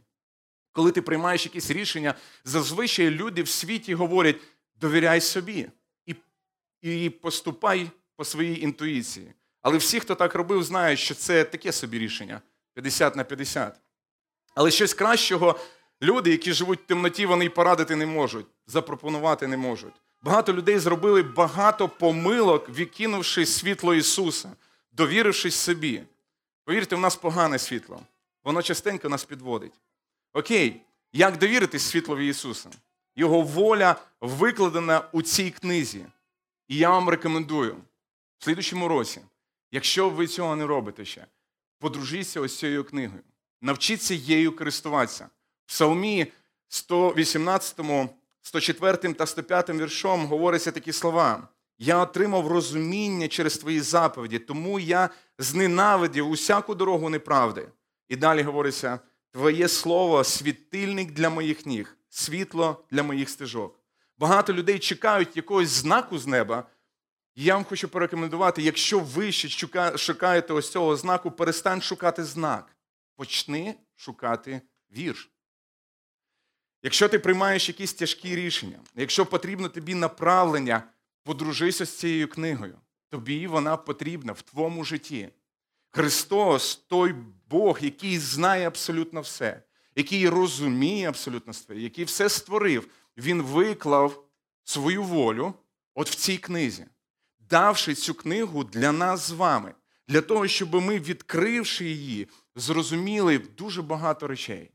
Коли 0.73 0.93
ти 0.93 1.03
приймаєш 1.03 1.45
якісь 1.45 1.71
рішення, 1.71 2.15
зазвичай 2.45 3.11
люди 3.11 3.43
в 3.43 3.49
світі 3.49 3.95
говорять: 3.95 4.37
довіряй 4.81 5.21
собі 5.21 5.69
і, 6.07 6.15
і 6.83 7.11
поступай 7.11 7.91
по 8.17 8.25
своїй 8.25 8.63
інтуїції. 8.63 9.33
Але 9.63 9.77
всі, 9.77 10.01
хто 10.01 10.15
так 10.15 10.35
робив, 10.35 10.63
знають, 10.63 10.99
що 10.99 11.15
це 11.15 11.45
таке 11.45 11.73
собі 11.73 11.99
рішення 11.99 12.41
50 12.75 13.17
на 13.17 13.25
50. 13.25 13.81
Але 14.55 14.71
щось 14.71 14.95
кращого 14.95 15.59
люди, 16.03 16.31
які 16.31 16.53
живуть 16.53 16.81
в 16.81 16.87
темноті, 16.87 17.27
вони 17.27 17.45
й 17.45 17.49
порадити 17.49 17.97
не 17.97 18.07
можуть, 18.07 18.47
запропонувати 18.67 19.47
не 19.47 19.57
можуть. 19.57 19.95
Багато 20.23 20.53
людей 20.53 20.79
зробили 20.79 21.23
багато 21.23 21.89
помилок, 21.89 22.69
відкинувши 22.69 23.47
світло 23.47 23.95
Ісуса, 23.95 24.53
довірившись 24.93 25.55
собі. 25.55 26.03
Повірте, 26.65 26.97
у 26.97 26.99
нас 26.99 27.17
погане 27.17 27.59
світло. 27.59 28.01
Воно 28.45 28.63
частенько 28.63 29.09
нас 29.09 29.25
підводить. 29.25 29.73
Окей, 30.33 30.83
як 31.13 31.39
довіритись 31.39 31.83
світлові 31.83 32.29
Ісуса? 32.29 32.71
Його 33.21 33.43
воля 33.43 33.97
викладена 34.21 35.09
у 35.13 35.23
цій 35.23 35.51
книзі. 35.51 36.07
І 36.69 36.77
я 36.77 36.91
вам 36.91 37.09
рекомендую 37.09 37.77
в 38.39 38.45
слідучому 38.45 38.89
році, 38.89 39.21
якщо 39.73 40.11
ви 40.11 40.27
цього 40.27 40.57
не 40.57 40.67
робите 40.67 41.05
ще, 41.05 41.27
подружіться 41.79 42.41
ось 42.41 42.59
цією 42.59 42.85
книгою. 42.85 43.23
Навчіться 43.63 44.15
її 44.15 44.51
користуватися. 44.51 45.29
В 45.67 45.69
Псалмі 45.69 46.33
118, 46.69 47.81
104 48.43 49.15
та 49.15 49.27
105 49.27 49.71
віршом 49.71 50.27
говоряться 50.27 50.73
такі 50.73 50.93
слова. 50.93 51.49
Я 51.79 51.99
отримав 51.99 52.47
розуміння 52.47 53.29
через 53.29 53.59
твої 53.59 53.81
заповіді, 53.81 54.39
тому 54.39 54.79
я 54.79 55.11
зненавидів 55.39 56.31
усяку 56.31 56.75
дорогу 56.75 57.11
неправди. 57.11 57.69
І 58.09 58.17
далі 58.17 58.43
говориться: 58.43 59.01
Твоє 59.33 59.69
слово 59.69 60.25
світильник 60.25 61.11
для 61.11 61.31
моїх 61.31 61.67
ніг, 61.67 61.97
світло 62.11 62.85
для 62.91 63.03
моїх 63.03 63.31
стежок. 63.31 63.81
Багато 64.19 64.53
людей 64.53 64.79
чекають 64.79 65.37
якогось 65.37 65.69
знаку 65.69 66.19
з 66.19 66.27
неба. 66.27 66.67
І 67.35 67.45
я 67.45 67.55
вам 67.55 67.65
хочу 67.65 67.89
порекомендувати, 67.89 68.63
якщо 68.63 68.99
ви 69.01 69.33
ще 69.33 69.49
шукаєте 69.99 70.53
ось 70.53 70.71
цього 70.73 70.97
знаку, 70.97 71.31
перестань 71.31 71.83
шукати 71.83 72.25
знак. 72.25 72.77
Почни 73.17 73.75
шукати 73.97 74.63
вірш. 74.97 75.31
Якщо 76.83 77.09
ти 77.09 77.19
приймаєш 77.19 77.69
якісь 77.69 77.95
тяжкі 77.95 78.37
рішення, 78.37 78.79
якщо 78.95 79.27
потрібно 79.27 79.69
тобі 79.69 79.95
направлення, 79.95 80.83
подружися 81.23 81.85
з 81.87 81.99
цією 81.99 82.29
книгою. 82.29 82.79
Тобі 83.09 83.47
вона 83.47 83.77
потрібна 83.77 84.33
в 84.33 84.43
твоєму 84.43 84.85
житті. 84.85 85.29
Христос 85.91 86.77
той 86.77 87.15
Бог, 87.51 87.79
який 87.81 88.19
знає 88.19 88.67
абсолютно 88.67 89.21
все, 89.21 89.63
який 89.97 90.29
розуміє 90.29 91.09
абсолютно 91.09 91.53
все, 91.53 91.75
який 91.75 92.05
все 92.05 92.29
створив, 92.29 92.89
Він 93.17 93.43
виклав 93.43 94.25
свою 94.65 95.03
волю 95.03 95.55
от 95.95 96.11
в 96.11 96.15
цій 96.15 96.39
книзі, 96.39 96.87
давши 97.39 97.95
цю 97.95 98.15
книгу 98.15 98.65
для 98.65 98.93
нас 98.93 99.29
з 99.29 99.31
вами, 99.31 99.75
для 100.09 100.21
того, 100.21 100.49
щоб 100.49 100.75
ми, 100.75 100.99
відкривши 100.99 101.85
її, 101.85 102.29
зрозуміли 102.57 103.39
дуже 103.39 103.83
багато 103.83 104.27
речей. 104.27 104.71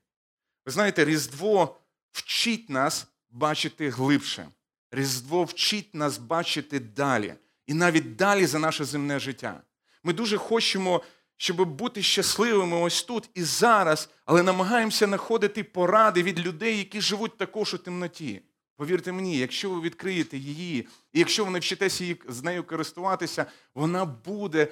Ви 0.66 0.72
знаєте, 0.72 1.06
Різдво 1.06 1.78
вчить 2.12 2.70
нас 2.70 3.08
бачити 3.30 3.90
глибше. 3.90 4.50
Різдво 4.92 5.44
вчить 5.44 5.96
нас 5.96 6.18
бачити 6.18 6.80
далі. 6.80 7.36
І 7.68 7.74
навіть 7.74 8.16
далі 8.16 8.46
за 8.46 8.60
наше 8.60 8.86
земне 8.86 9.20
життя. 9.20 9.62
Ми 10.04 10.14
дуже 10.14 10.38
хочемо, 10.38 11.02
щоб 11.38 11.76
бути 11.76 12.02
щасливими 12.02 12.78
ось 12.78 13.04
тут 13.04 13.30
і 13.34 13.44
зараз, 13.44 14.10
але 14.26 14.44
намагаємося 14.44 15.06
знаходити 15.06 15.64
поради 15.64 16.24
від 16.24 16.40
людей, 16.40 16.78
які 16.78 17.02
живуть 17.02 17.38
також 17.38 17.74
у 17.74 17.78
темноті. 17.78 18.42
Повірте 18.78 19.12
мені, 19.12 19.38
якщо 19.38 19.70
ви 19.70 19.82
відкриєте 19.82 20.38
її, 20.38 20.88
і 21.14 21.20
якщо 21.20 21.46
ви 21.46 21.52
навчитеся 21.52 22.04
її 22.04 22.22
з 22.28 22.44
нею 22.44 22.64
користуватися, 22.64 23.46
вона 23.76 24.06
буде 24.06 24.68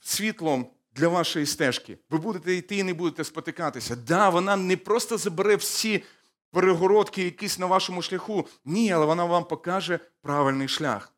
світлом 0.00 0.70
для 0.92 1.08
вашої 1.08 1.46
стежки. 1.46 1.98
Ви 2.10 2.18
будете 2.18 2.54
йти 2.54 2.76
і 2.76 2.82
не 2.82 2.94
будете 2.94 3.24
спотикатися. 3.24 3.96
Да, 3.96 4.28
вона 4.28 4.56
не 4.56 4.76
просто 4.76 5.18
забере 5.18 5.56
всі 5.56 6.04
перегородки 6.50 7.22
якісь 7.22 7.58
на 7.58 7.66
вашому 7.66 8.02
шляху. 8.02 8.48
Ні, 8.64 8.92
але 8.92 9.06
вона 9.06 9.24
вам 9.24 9.44
покаже 9.44 10.00
правильний 10.22 10.68
шлях. 10.68 11.12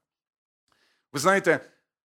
Ви 1.13 1.21
знаєте, 1.21 1.61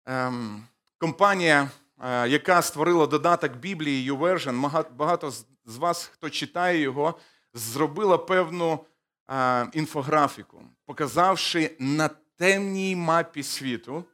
ем, 0.06 0.64
компанія, 0.98 1.70
яка 2.04 2.62
створила 2.62 3.06
додаток 3.06 3.56
Біблії 3.56 4.12
YouVersion, 4.12 4.86
багато 4.96 5.32
з 5.66 5.76
вас, 5.76 6.04
хто 6.04 6.30
читає 6.30 6.80
його, 6.80 7.18
зробила 7.54 8.18
певну 8.18 8.84
е, 9.30 9.66
інфографіку, 9.72 10.62
показавши 10.84 11.76
на 11.78 12.10
темній 12.36 12.96
мапі 12.96 13.42
світу 13.42 14.04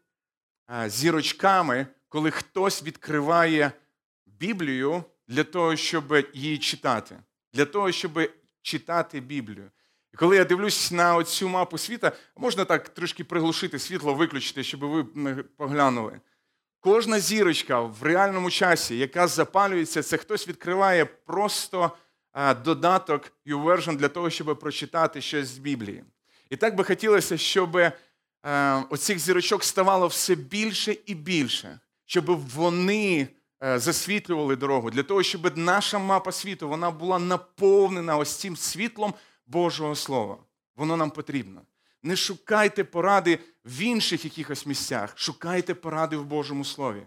е, 0.71 0.91
зірочками, 0.91 1.87
коли 2.09 2.31
хтось 2.31 2.83
відкриває 2.83 3.73
Біблію 4.27 5.05
для 5.29 5.45
того, 5.45 5.77
щоб 5.77 6.27
її 6.35 6.59
читати, 6.59 7.17
для 7.53 7.65
того, 7.65 7.93
щоб 7.93 8.31
читати 8.63 9.21
Біблію. 9.21 9.71
І 10.15 10.17
коли 10.17 10.37
я 10.37 10.45
дивлюсь 10.45 10.93
на 10.93 11.25
цю 11.25 11.49
мапу 11.49 11.79
світа, 11.79 12.13
можна 12.37 12.65
так 12.65 12.89
трошки 12.89 13.25
приглушити 13.25 13.79
світло, 13.79 14.15
виключити, 14.15 14.65
щоб 14.65 14.81
ви 14.81 15.05
поглянули. 15.43 16.21
Кожна 16.83 17.21
зірочка 17.21 17.81
в 17.81 18.03
реальному 18.03 18.51
часі, 18.51 18.99
яка 18.99 19.29
запалюється, 19.29 20.03
це 20.03 20.17
хтось 20.17 20.49
відкриває 20.49 21.05
просто 21.05 21.91
додаток 22.65 23.33
YouVersion 23.47 23.97
для 23.97 24.09
того, 24.09 24.31
щоб 24.31 24.59
прочитати 24.59 25.21
щось 25.21 25.49
з 25.49 25.59
Біблії. 25.59 26.05
І 26.51 26.57
так 26.57 26.77
би 26.77 26.85
хотілося, 26.85 27.39
щоб 27.39 27.93
оцих 28.91 29.19
зірочок 29.19 29.65
ставало 29.65 30.07
все 30.07 30.35
більше 30.35 30.97
і 31.07 31.15
більше, 31.15 31.81
щоб 32.07 32.25
вони 32.55 33.29
Е, 33.65 33.79
засвітлювали 33.79 34.57
дорогу, 34.57 34.91
для 34.91 35.03
того, 35.03 35.23
щоб 35.23 35.59
наша 35.59 35.99
мапа 35.99 36.33
світу 36.33 36.69
вона 36.69 36.91
була 36.91 37.19
наповнена 37.19 38.17
ось 38.17 38.37
цим 38.37 38.57
світлом 38.57 39.15
Божого 39.47 39.95
Слова. 39.95 40.39
Воно 40.77 40.97
нам 40.97 41.11
потрібно. 41.11 41.63
Не 42.03 42.17
шукайте 42.17 42.85
поради 42.85 43.39
в 43.65 43.81
інших 43.81 44.25
якихось 44.25 44.67
місцях, 44.67 45.19
шукайте 45.19 45.75
поради 45.75 46.17
в 46.17 46.25
Божому 46.25 46.65
Слові. 46.65 47.03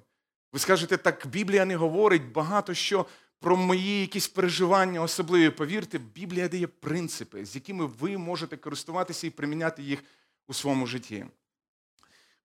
Ви 0.53 0.59
скажете, 0.59 0.97
так 0.97 1.27
Біблія 1.27 1.65
не 1.65 1.75
говорить 1.75 2.31
багато 2.31 2.73
що 2.73 3.05
про 3.39 3.57
мої 3.57 4.01
якісь 4.01 4.27
переживання 4.27 5.01
особливі. 5.01 5.49
Повірте, 5.49 5.97
Біблія 5.97 6.47
дає 6.47 6.67
принципи, 6.67 7.45
з 7.45 7.55
якими 7.55 7.85
ви 7.85 8.17
можете 8.17 8.57
користуватися 8.57 9.27
і 9.27 9.29
приміняти 9.29 9.83
їх 9.83 10.03
у 10.47 10.53
своєму 10.53 10.87
житті. 10.87 11.25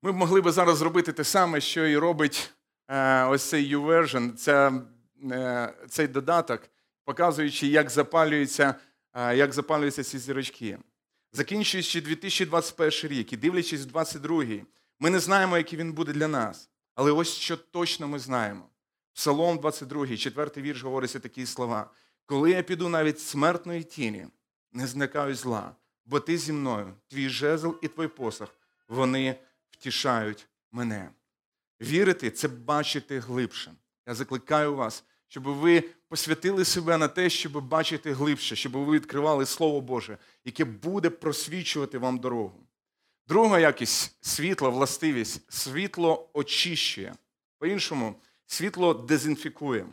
Ми 0.03 0.13
б 0.13 0.17
могли 0.17 0.41
би 0.41 0.53
зараз 0.53 0.79
зробити 0.79 1.13
те 1.13 1.25
саме, 1.25 1.61
що 1.61 1.87
і 1.87 1.97
робить 1.97 2.53
Е, 2.91 3.25
ось 3.25 3.49
цей 3.49 3.77
YouVersion, 3.77 4.33
це, 4.33 4.73
е, 5.33 5.75
цей 5.89 6.09
додаток, 6.09 6.63
показуючи, 7.05 7.67
як 7.67 7.91
запалюються, 7.91 8.75
е, 9.15 9.37
як 9.37 9.53
запалюються 9.53 10.05
ці 10.05 10.19
зірочки. 10.19 10.79
Закінчуючи 11.33 12.01
2021 12.01 13.19
рік 13.19 13.33
і 13.33 13.37
дивлячись 13.37 13.81
в 13.81 13.87
2022, 13.87 14.67
ми 14.99 15.11
не 15.11 15.21
знаємо, 15.21 15.57
який 15.57 15.79
він 15.79 15.93
буде 15.93 16.13
для 16.13 16.29
нас. 16.29 16.71
Але 16.95 17.13
ось 17.13 17.35
що 17.35 17.57
точно 17.57 18.09
ми 18.09 18.19
знаємо. 18.19 18.69
Псалом 19.13 19.59
22, 19.59 20.17
четвертий 20.17 20.63
вірш 20.63 20.83
говориться 20.83 21.21
такі 21.21 21.47
слова: 21.47 21.91
коли 22.27 22.51
я 22.51 22.63
піду 22.63 22.89
навіть 22.89 23.21
смертної 23.21 23.83
тіні, 23.83 24.27
не 24.73 24.87
зникаю 24.87 25.35
зла, 25.35 25.77
бо 26.05 26.21
ти 26.21 26.39
зі 26.39 26.53
мною, 26.53 26.95
твій 27.09 27.29
жезл 27.29 27.71
і 27.83 27.89
твій 27.89 28.09
посох, 28.09 28.55
вони 28.89 29.37
втішають 29.71 30.49
мене. 30.73 31.11
Вірити 31.81 32.31
це 32.31 32.49
бачити 32.49 33.19
глибше. 33.19 33.73
Я 34.07 34.15
закликаю 34.15 34.75
вас, 34.75 35.05
щоб 35.29 35.45
ви 35.45 35.85
посвятили 36.11 36.65
себе 36.65 36.97
на 36.97 37.09
те, 37.09 37.31
щоб 37.31 37.69
бачити 37.69 38.13
глибше, 38.13 38.57
щоб 38.57 38.73
ви 38.73 38.97
відкривали 38.97 39.47
Слово 39.47 39.81
Боже, 39.81 40.19
яке 40.45 40.65
буде 40.65 41.11
просвічувати 41.11 41.99
вам 41.99 42.19
дорогу. 42.19 42.67
Друга 43.29 43.59
якість 43.59 44.17
світла, 44.21 44.69
властивість 44.69 45.53
світло 45.53 46.29
очищує. 46.33 47.15
По-іншому, 47.59 48.15
світло 48.47 48.95
дезінфікує. 48.95 49.87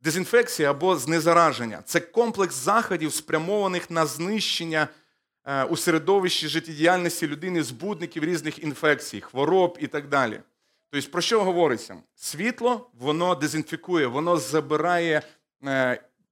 Дезінфекція 0.00 0.70
або 0.70 0.96
знезараження 0.96 1.82
це 1.84 2.00
комплекс 2.00 2.54
заходів, 2.54 3.12
спрямованих 3.12 3.90
на 3.90 4.06
знищення 4.06 4.88
е, 5.44 5.64
у 5.64 5.76
середовищі 5.76 6.48
життєдіяльності 6.48 7.26
людини 7.26 7.62
збудників 7.62 8.24
різних 8.24 8.62
інфекцій, 8.62 9.20
хвороб 9.20 9.78
і 9.80 9.86
так 9.86 10.08
далі. 10.08 10.40
Тобто, 10.90 11.10
про 11.10 11.20
що 11.20 11.44
говориться? 11.44 11.96
Світло, 12.14 12.90
воно 12.94 13.34
дезінфікує, 13.34 14.06
воно 14.06 14.36
забирає 14.36 15.22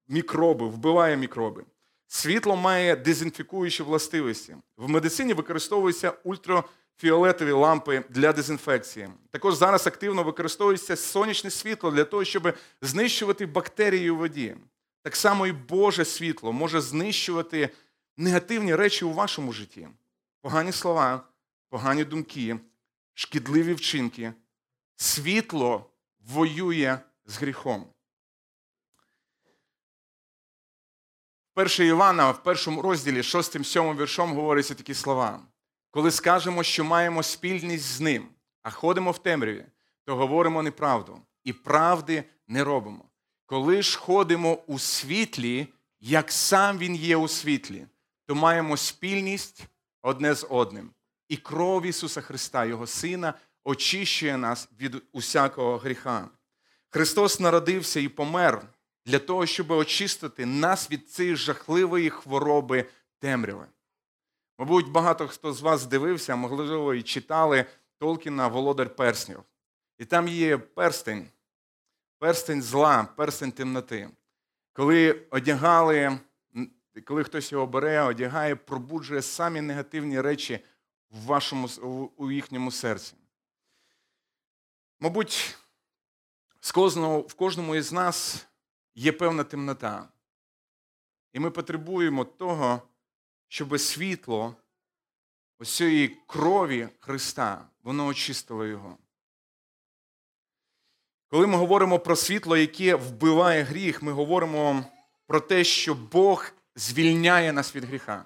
мікроби, 0.09 0.67
вбиває 0.67 1.17
мікроби. 1.17 1.65
Світло 2.07 2.57
має 2.57 2.97
дезінфікуючі 2.97 3.83
властивості. 3.83 4.57
В 4.77 4.89
медицині 4.89 5.35
використовуються 5.35 6.11
ультрафіолетові 6.25 7.51
лампи 7.51 8.05
для 8.09 8.33
дезінфекції. 8.33 9.09
Також 9.31 9.55
зараз 9.55 9.87
активно 9.87 10.23
використовується 10.23 10.97
сонячне 10.97 11.51
світло 11.51 11.91
для 11.91 12.05
того, 12.05 12.25
щоб 12.25 12.55
знищувати 12.83 13.47
бактерії 13.47 14.11
у 14.11 14.17
воді. 14.17 14.57
Так 15.03 15.17
само 15.17 15.47
і 15.47 15.53
Боже 15.53 16.05
світло 16.05 16.53
може 16.53 16.81
знищувати 16.81 17.71
негативні 18.17 18.75
речі 18.75 19.05
у 19.05 19.13
вашому 19.13 19.53
житті. 19.53 19.89
Погані 20.41 20.73
слова, 20.73 21.29
погані 21.69 22.05
думки, 22.05 22.57
шкідливі 23.15 23.75
вчинки. 23.75 24.33
Світло 24.97 25.91
воює 26.21 26.99
з 27.27 27.37
гріхом. 27.37 27.87
Перше 31.57 31.87
Івана 31.87 32.31
в 32.31 32.43
першому 32.43 32.83
розділі, 32.83 33.21
6-7 33.21 33.97
віршом 33.97 34.35
говориться 34.35 34.75
такі 34.75 34.95
слова. 34.95 35.41
Коли 35.91 36.11
скажемо, 36.11 36.63
що 36.63 36.85
маємо 36.85 37.23
спільність 37.23 37.85
з 37.85 38.01
ним, 38.01 38.29
а 38.63 38.71
ходимо 38.71 39.11
в 39.11 39.19
темряві, 39.19 39.65
то 40.05 40.17
говоримо 40.17 40.63
неправду 40.63 41.21
і 41.45 41.53
правди 41.53 42.25
не 42.49 42.65
робимо. 42.65 43.05
Коли 43.47 43.83
ж 43.83 43.99
ходимо 43.99 44.59
у 44.67 44.79
світлі, 44.79 45.67
як 46.01 46.33
сам 46.33 46.79
Він 46.79 46.97
є 46.97 47.17
у 47.17 47.29
світлі, 47.29 47.87
то 48.27 48.35
маємо 48.35 48.77
спільність 48.77 49.65
одне 50.03 50.35
з 50.35 50.47
одним. 50.51 50.91
І 51.29 51.37
кров 51.37 51.87
Ісуса 51.87 52.21
Христа, 52.21 52.65
Його 52.65 52.87
Сина, 52.87 53.35
очищує 53.65 54.37
нас 54.37 54.69
від 54.81 55.03
усякого 55.13 55.79
гріха. 55.79 56.29
Христос 56.89 57.41
народився 57.41 58.01
і 58.01 58.09
помер 58.09 58.63
для 59.07 59.19
того, 59.19 59.47
щоб 59.47 59.71
очистити 59.71 60.47
нас 60.47 60.91
від 60.91 61.11
цієї 61.11 61.37
жахливої 61.37 62.11
хвороби 62.11 62.85
темряви. 63.19 63.67
Мабуть, 64.59 64.89
багато 64.89 65.29
хто 65.29 65.53
з 65.53 65.61
вас 65.61 65.87
дивився, 65.87 66.37
можливо, 66.37 66.95
і 66.95 67.03
читали 67.03 67.67
Толкіна 67.99 68.49
Володар 68.49 68.97
Перснів. 68.97 69.43
І 69.99 70.05
там 70.05 70.29
є 70.29 70.59
перстень, 70.59 71.29
перстень 72.19 72.63
зла, 72.63 73.05
перстень 73.17 73.53
темноти. 73.53 74.11
Коли 74.73 75.27
одягали, 75.31 76.19
коли 77.05 77.25
хтось 77.25 77.53
його 77.53 77.67
бере, 77.67 78.03
одягає, 78.03 78.57
пробуджує 78.57 79.23
самі 79.23 79.61
негативні 79.61 80.21
речі 80.21 80.61
в 81.11 81.25
вашому, 81.25 81.69
у 82.17 82.31
їхньому 82.31 82.71
серці. 82.71 83.15
Мабуть, 85.01 85.57
в 86.61 87.35
кожному 87.35 87.77
із 87.77 87.93
нас 87.93 88.47
є 88.97 89.13
певна 89.13 89.45
темнота. 89.45 90.09
І 91.33 91.41
ми 91.41 91.51
потребуємо 91.51 92.25
того, 92.25 92.83
щоб 93.49 93.81
світло 93.81 94.57
ось 95.59 95.77
цієї 95.77 96.09
крові 96.27 96.89
Христа, 96.99 97.69
воно 97.83 98.07
очистило 98.07 98.67
його. 98.67 98.99
Коли 101.29 101.47
ми 101.47 101.57
говоримо 101.57 101.99
про 101.99 102.17
світло, 102.17 102.57
яке 102.57 102.95
вбиває 102.95 103.63
гріх, 103.63 104.03
ми 104.03 104.13
говоримо 104.13 104.85
про 105.27 105.41
те, 105.41 105.65
що 105.65 105.95
Бог 105.95 106.51
звільняє 106.77 107.53
нас 107.53 107.77
від 107.77 107.85
гріха. 107.85 108.25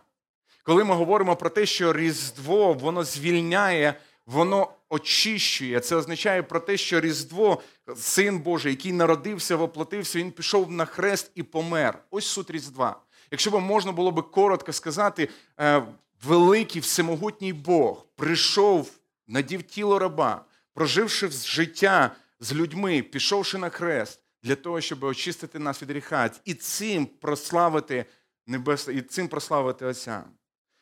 Коли 0.63 0.85
ми 0.85 0.95
говоримо 0.95 1.37
про 1.37 1.51
те, 1.51 1.67
що 1.67 1.93
Різдво 1.93 2.73
воно 2.73 3.05
звільняє, 3.05 4.01
воно 4.27 4.73
очищує. 4.91 5.81
Це 5.81 5.97
означає 5.97 6.43
про 6.43 6.61
те, 6.61 6.77
що 6.77 7.01
Різдво, 7.01 7.63
син 7.97 8.39
Божий, 8.39 8.73
який 8.73 8.93
народився, 8.93 9.57
воплотився, 9.57 10.19
він 10.19 10.31
пішов 10.31 10.71
на 10.71 10.85
хрест 10.85 11.31
і 11.35 11.43
помер. 11.43 11.99
Ось 12.11 12.27
суть 12.27 12.51
Різдва. 12.51 13.01
Якщо 13.31 13.51
б 13.51 13.61
можна 13.61 13.93
було 13.93 14.11
би 14.11 14.23
коротко 14.23 14.73
сказати, 14.73 15.29
е, 15.61 15.83
великий 16.25 16.81
всемогутній 16.81 17.53
Бог 17.53 18.07
прийшов, 18.17 18.91
надів 19.29 19.63
тіло 19.63 19.99
раба, 19.99 20.45
проживши 20.75 21.29
життя 21.29 22.17
з 22.41 22.53
людьми, 22.53 23.03
пішовши 23.03 23.59
на 23.59 23.69
хрест 23.69 24.21
для 24.43 24.55
того, 24.55 24.81
щоб 24.81 25.05
очистити 25.05 25.59
нас 25.59 25.83
від 25.83 25.91
гріха, 25.91 26.31
і 26.45 26.55
цим 26.55 27.07
прославити 27.07 28.05
небес, 28.47 28.89
і 28.89 29.03
цим 29.03 29.29
прославити 29.29 29.87
Отця. 29.87 30.25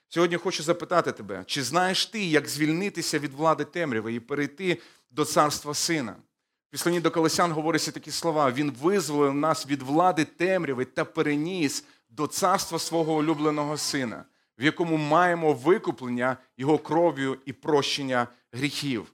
Сьогодні 0.09 0.37
хочу 0.37 0.63
запитати 0.63 1.13
тебе, 1.13 1.45
чи 1.47 1.63
знаєш 1.63 2.07
ти, 2.07 2.25
як 2.25 2.49
звільнитися 2.49 3.19
від 3.19 3.33
влади 3.33 3.65
темряви 3.65 4.15
і 4.15 4.21
перейти 4.21 4.79
до 5.11 5.25
царства 5.25 5.75
сина? 5.75 6.17
В 6.69 6.71
Післанні 6.71 7.01
до 7.01 7.11
Колосян 7.11 7.53
говориться 7.53 7.91
такі 7.91 8.11
слова: 8.11 8.53
Він 8.53 8.71
визволив 8.71 9.35
нас 9.35 9.67
від 9.67 9.83
влади 9.83 10.25
темряви 10.25 10.85
та 10.85 11.05
переніс 11.05 11.85
до 12.09 12.27
царства 12.27 12.79
свого 12.79 13.15
улюбленого 13.15 13.77
сина, 13.77 14.25
в 14.59 14.65
якому 14.65 14.97
маємо 14.97 15.53
викуплення 15.53 16.37
його 16.57 16.79
кров'ю 16.79 17.39
і 17.47 17.53
прощення 17.53 18.27
гріхів. 18.53 19.13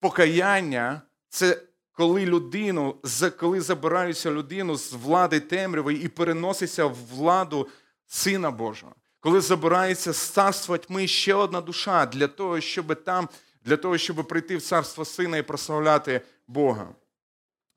Покаяння 0.00 1.02
це 1.28 1.62
коли 1.92 2.26
людину, 2.26 2.96
коли 3.38 3.60
забираються 3.60 4.30
людину 4.30 4.76
з 4.76 4.92
влади 4.92 5.40
темряви 5.40 5.94
і 5.94 6.08
переноситься 6.08 6.86
в 6.86 6.96
владу 7.06 7.68
Сина 8.06 8.50
Божого 8.50 8.94
коли 9.28 9.40
забирається 9.40 10.12
з 10.12 10.18
царства 10.18 10.78
тьми 10.78 11.06
ще 11.06 11.34
одна 11.34 11.60
душа 11.60 12.06
для 12.06 12.28
того, 12.28 12.60
щоб 12.60 13.04
там, 13.04 13.28
для 13.64 13.76
того, 13.76 13.98
щоб 13.98 14.28
прийти 14.28 14.56
в 14.56 14.62
царство 14.62 15.04
сина 15.04 15.36
і 15.36 15.42
прославляти 15.42 16.20
Бога. 16.46 16.88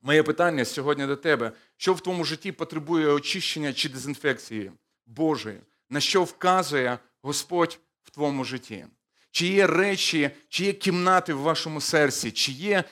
Моє 0.02 0.22
питання 0.22 0.64
сьогодні 0.64 1.06
до 1.06 1.16
тебе: 1.16 1.52
що 1.76 1.94
в 1.94 2.00
твоєму 2.00 2.24
житті 2.24 2.52
потребує 2.52 3.06
очищення 3.06 3.72
чи 3.72 3.88
дезінфекції 3.88 4.72
Божої? 5.06 5.60
На 5.90 6.00
що 6.00 6.24
вказує 6.24 6.98
Господь 7.22 7.78
в 8.04 8.10
твоєму 8.10 8.44
житті? 8.44 8.86
Чи 9.30 9.46
є 9.46 9.66
речі, 9.66 10.30
чи 10.48 10.64
є 10.64 10.72
кімнати 10.72 11.34
в 11.34 11.38
вашому 11.38 11.80
серці, 11.80 12.30
чи 12.30 12.52
є 12.52 12.84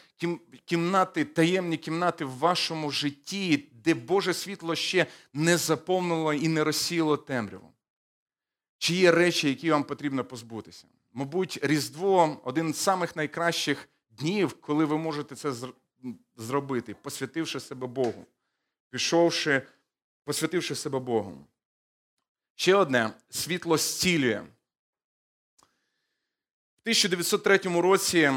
кімнати, 0.64 1.24
таємні 1.24 1.76
кімнати 1.76 2.24
в 2.24 2.38
вашому 2.38 2.90
житті, 2.90 3.68
де 3.84 3.94
Боже 3.94 4.34
світло 4.34 4.74
ще 4.74 5.06
не 5.32 5.56
заповнило 5.56 6.34
і 6.34 6.48
не 6.48 6.64
розсіло 6.64 7.16
темряву? 7.16 7.69
Чи 8.80 8.94
є 8.94 9.10
речі, 9.10 9.48
які 9.48 9.70
вам 9.70 9.84
потрібно 9.84 10.24
позбутися? 10.24 10.86
Мабуть, 11.12 11.58
Різдво 11.62 12.40
один 12.44 12.74
з 12.74 12.76
самих 12.76 13.16
найкращих 13.16 13.88
днів, 14.10 14.60
коли 14.60 14.84
ви 14.84 14.98
можете 14.98 15.36
це 15.36 15.52
зробити, 16.36 16.96
посвятивши 17.02 17.60
себе 17.60 17.86
Богу, 17.86 18.26
пішовши, 18.90 19.62
посвятивши 20.24 20.74
себе 20.74 20.98
Богу. 20.98 21.46
Ще 22.54 22.74
одне 22.74 23.12
світло 23.30 23.76
зцілює. 23.76 24.40
В 26.78 26.82
1903 26.82 27.58
році 27.80 28.32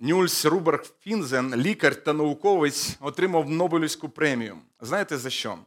Нюльс 0.00 0.44
Руберг 0.44 0.84
Фінзен, 1.00 1.56
лікар 1.56 2.04
та 2.04 2.12
науковець, 2.12 2.96
отримав 3.00 3.50
Нобелівську 3.50 4.08
премію. 4.08 4.58
Знаєте 4.80 5.18
за 5.18 5.30
що? 5.30 5.58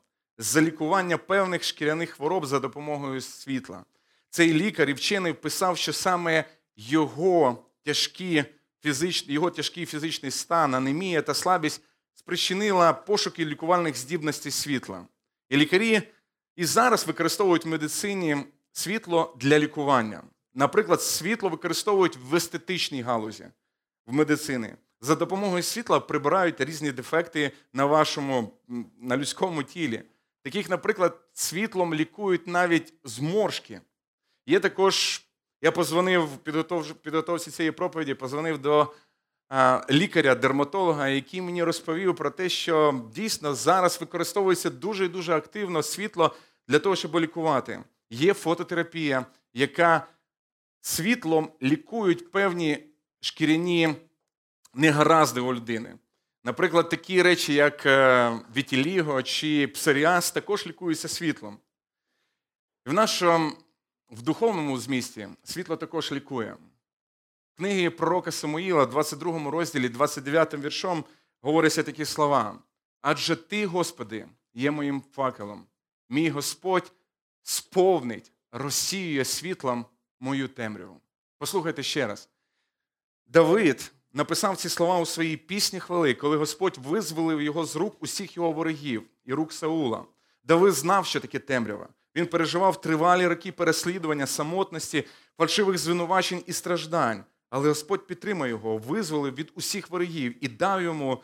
За 0.41 0.61
лікування 0.61 1.17
певних 1.17 1.63
шкіряних 1.63 2.09
хвороб 2.09 2.45
за 2.45 2.59
допомогою 2.59 3.21
світла. 3.21 3.85
Цей 4.29 4.53
лікар 4.53 4.89
і 4.89 4.93
вчений 4.93 5.31
вписав, 5.31 5.77
що 5.77 5.93
саме 5.93 6.45
його 6.75 7.65
тяжкі 7.83 8.43
фізичні, 8.83 9.33
його 9.33 9.51
тяжкий 9.51 9.85
фізичний 9.85 10.31
стан, 10.31 10.75
анемія 10.75 11.21
та 11.21 11.33
слабість 11.33 11.81
спричинила 12.13 12.93
пошуки 12.93 13.45
лікувальних 13.45 13.97
здібностей 13.97 14.51
світла. 14.51 15.05
І 15.49 15.57
лікарі 15.57 16.01
і 16.55 16.65
зараз 16.65 17.07
використовують 17.07 17.65
в 17.65 17.67
медицині 17.67 18.37
світло 18.71 19.37
для 19.39 19.59
лікування. 19.59 20.23
Наприклад, 20.53 21.01
світло 21.01 21.49
використовують 21.49 22.17
в 22.29 22.35
естетичній 22.35 23.01
галузі 23.01 23.45
в 24.07 24.13
медицині. 24.13 24.69
За 25.01 25.15
допомогою 25.15 25.63
світла 25.63 25.99
прибирають 25.99 26.61
різні 26.61 26.91
дефекти 26.91 27.51
на 27.73 27.85
вашому 27.85 28.53
на 29.01 29.17
людському 29.17 29.63
тілі. 29.63 30.03
Таких, 30.43 30.69
наприклад, 30.69 31.19
світлом 31.33 31.93
лікують 31.93 32.47
навіть 32.47 32.93
зморшки. 33.03 33.81
Є 34.45 34.59
також, 34.59 35.25
я 35.61 35.71
позвонив 35.71 36.25
в 36.25 36.37
підготовці 37.01 37.51
цієї 37.51 37.71
проповіді, 37.71 38.13
позвонив 38.13 38.57
до 38.57 38.93
лікаря-дерматолога, 39.89 41.07
який 41.07 41.41
мені 41.41 41.63
розповів 41.63 42.15
про 42.15 42.29
те, 42.29 42.49
що 42.49 43.03
дійсно 43.15 43.55
зараз 43.55 44.01
використовується 44.01 44.69
дуже 44.69 45.05
і 45.05 45.09
дуже 45.09 45.33
активно 45.33 45.83
світло 45.83 46.35
для 46.67 46.79
того, 46.79 46.95
щоб 46.95 47.19
лікувати. 47.19 47.83
Є 48.09 48.33
фототерапія, 48.33 49.25
яка 49.53 50.07
світлом 50.81 51.51
лікують 51.61 52.31
певні 52.31 52.83
шкіряні 53.19 53.95
негаразди 54.73 55.41
у 55.41 55.53
людини. 55.53 55.95
Наприклад, 56.43 56.89
такі 56.89 57.21
речі, 57.21 57.53
як 57.53 57.85
е, 57.85 58.39
вітіліго 58.55 59.23
чи 59.23 59.67
псоріаз, 59.67 60.31
також 60.31 60.67
лікуються 60.67 61.07
світлом. 61.07 61.59
В 62.85 62.93
нашому 62.93 63.51
в 64.09 64.21
духовному 64.21 64.77
змісті 64.77 65.27
світло 65.43 65.77
також 65.77 66.11
лікує. 66.11 66.57
В 67.53 67.57
книгі 67.57 67.89
пророка 67.89 68.31
Самуїла, 68.31 68.85
22 68.85 69.51
розділі, 69.51 69.89
29 69.89 70.53
віршом, 70.53 71.03
говоряться 71.41 71.83
такі 71.83 72.05
слова. 72.05 72.59
Адже 73.01 73.35
ти, 73.35 73.65
Господи, 73.65 74.27
є 74.53 74.71
моїм 74.71 75.03
факелом. 75.13 75.65
Мій 76.09 76.29
Господь 76.29 76.91
сповнить, 77.43 78.31
розсіює 78.51 79.25
світлом 79.25 79.85
мою 80.19 80.47
темряву. 80.47 81.01
Послухайте 81.37 81.83
ще 81.83 82.07
раз. 82.07 82.29
Давид 83.25 83.91
написав 84.13 84.57
ці 84.57 84.69
слова 84.69 84.99
у 84.99 85.05
своїй 85.05 85.37
пісні 85.37 85.79
хвали, 85.79 86.13
коли 86.13 86.37
Господь 86.37 86.77
визволив 86.83 87.41
його 87.41 87.65
з 87.65 87.75
рук 87.75 87.95
усіх 87.99 88.37
його 88.37 88.51
ворогів 88.51 89.03
і 89.25 89.33
рук 89.33 89.53
Саула. 89.53 90.05
Давид 90.43 90.73
знав, 90.73 91.05
що 91.05 91.19
таке 91.19 91.39
темрява. 91.39 91.87
Він 92.15 92.25
переживав 92.25 92.81
тривалі 92.81 93.27
роки 93.27 93.51
переслідування, 93.51 94.27
самотності, 94.27 95.03
фальшивих 95.37 95.77
звинувачень 95.77 96.43
і 96.45 96.53
страждань. 96.53 97.23
Але 97.49 97.67
Господь 97.67 98.07
підтримав 98.07 98.49
його, 98.49 98.77
визволив 98.77 99.35
від 99.35 99.51
усіх 99.55 99.89
ворогів 99.89 100.45
і 100.45 100.47
дав 100.47 100.81
йому 100.81 101.23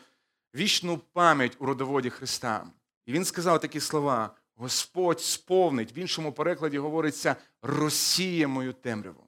вічну 0.54 0.98
пам'ять 1.12 1.56
у 1.58 1.66
родоводі 1.66 2.10
Христа. 2.10 2.66
І 3.06 3.12
він 3.12 3.24
сказав 3.24 3.60
такі 3.60 3.80
слова: 3.80 4.34
Господь 4.56 5.20
сповнить, 5.20 5.96
в 5.96 5.98
іншому 5.98 6.32
перекладі 6.32 6.78
говориться, 6.78 7.36
розсіє 7.62 8.46
мою 8.46 8.72
темряву. 8.72 9.27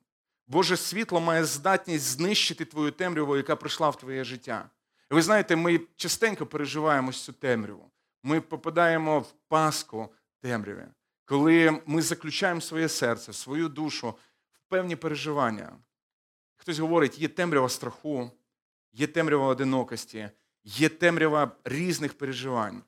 Боже 0.51 0.77
світло 0.77 1.21
має 1.21 1.45
здатність 1.45 2.05
знищити 2.05 2.65
твою 2.65 2.91
темряву, 2.91 3.37
яка 3.37 3.57
прийшла 3.57 3.91
в 3.91 3.99
твоє 3.99 4.25
життя. 4.25 4.71
І 5.11 5.15
ви 5.15 5.23
знаєте, 5.23 5.57
ми 5.57 5.81
частенько 5.97 6.47
переживаємо 6.47 7.13
цю 7.13 7.33
темряву. 7.33 7.91
Ми 8.23 8.41
попадаємо 8.41 9.21
в 9.21 9.33
паску 9.49 10.09
темряви, 10.41 10.89
коли 11.25 11.83
ми 11.87 12.03
заключаємо 12.03 12.61
своє 12.61 12.89
серце, 12.89 13.33
свою 13.33 13.69
душу 13.69 14.15
в 14.53 14.61
певні 14.69 14.97
переживання. 14.97 15.73
Хтось 16.57 16.79
говорить, 16.79 17.19
є 17.19 17.29
темрява 17.29 17.69
страху, 17.69 18.31
є 18.93 19.07
темрява 19.07 19.47
одинокості, 19.47 20.31
є 20.65 20.89
темрява 20.89 21.57
різних 21.65 22.19
переживань. 22.19 22.83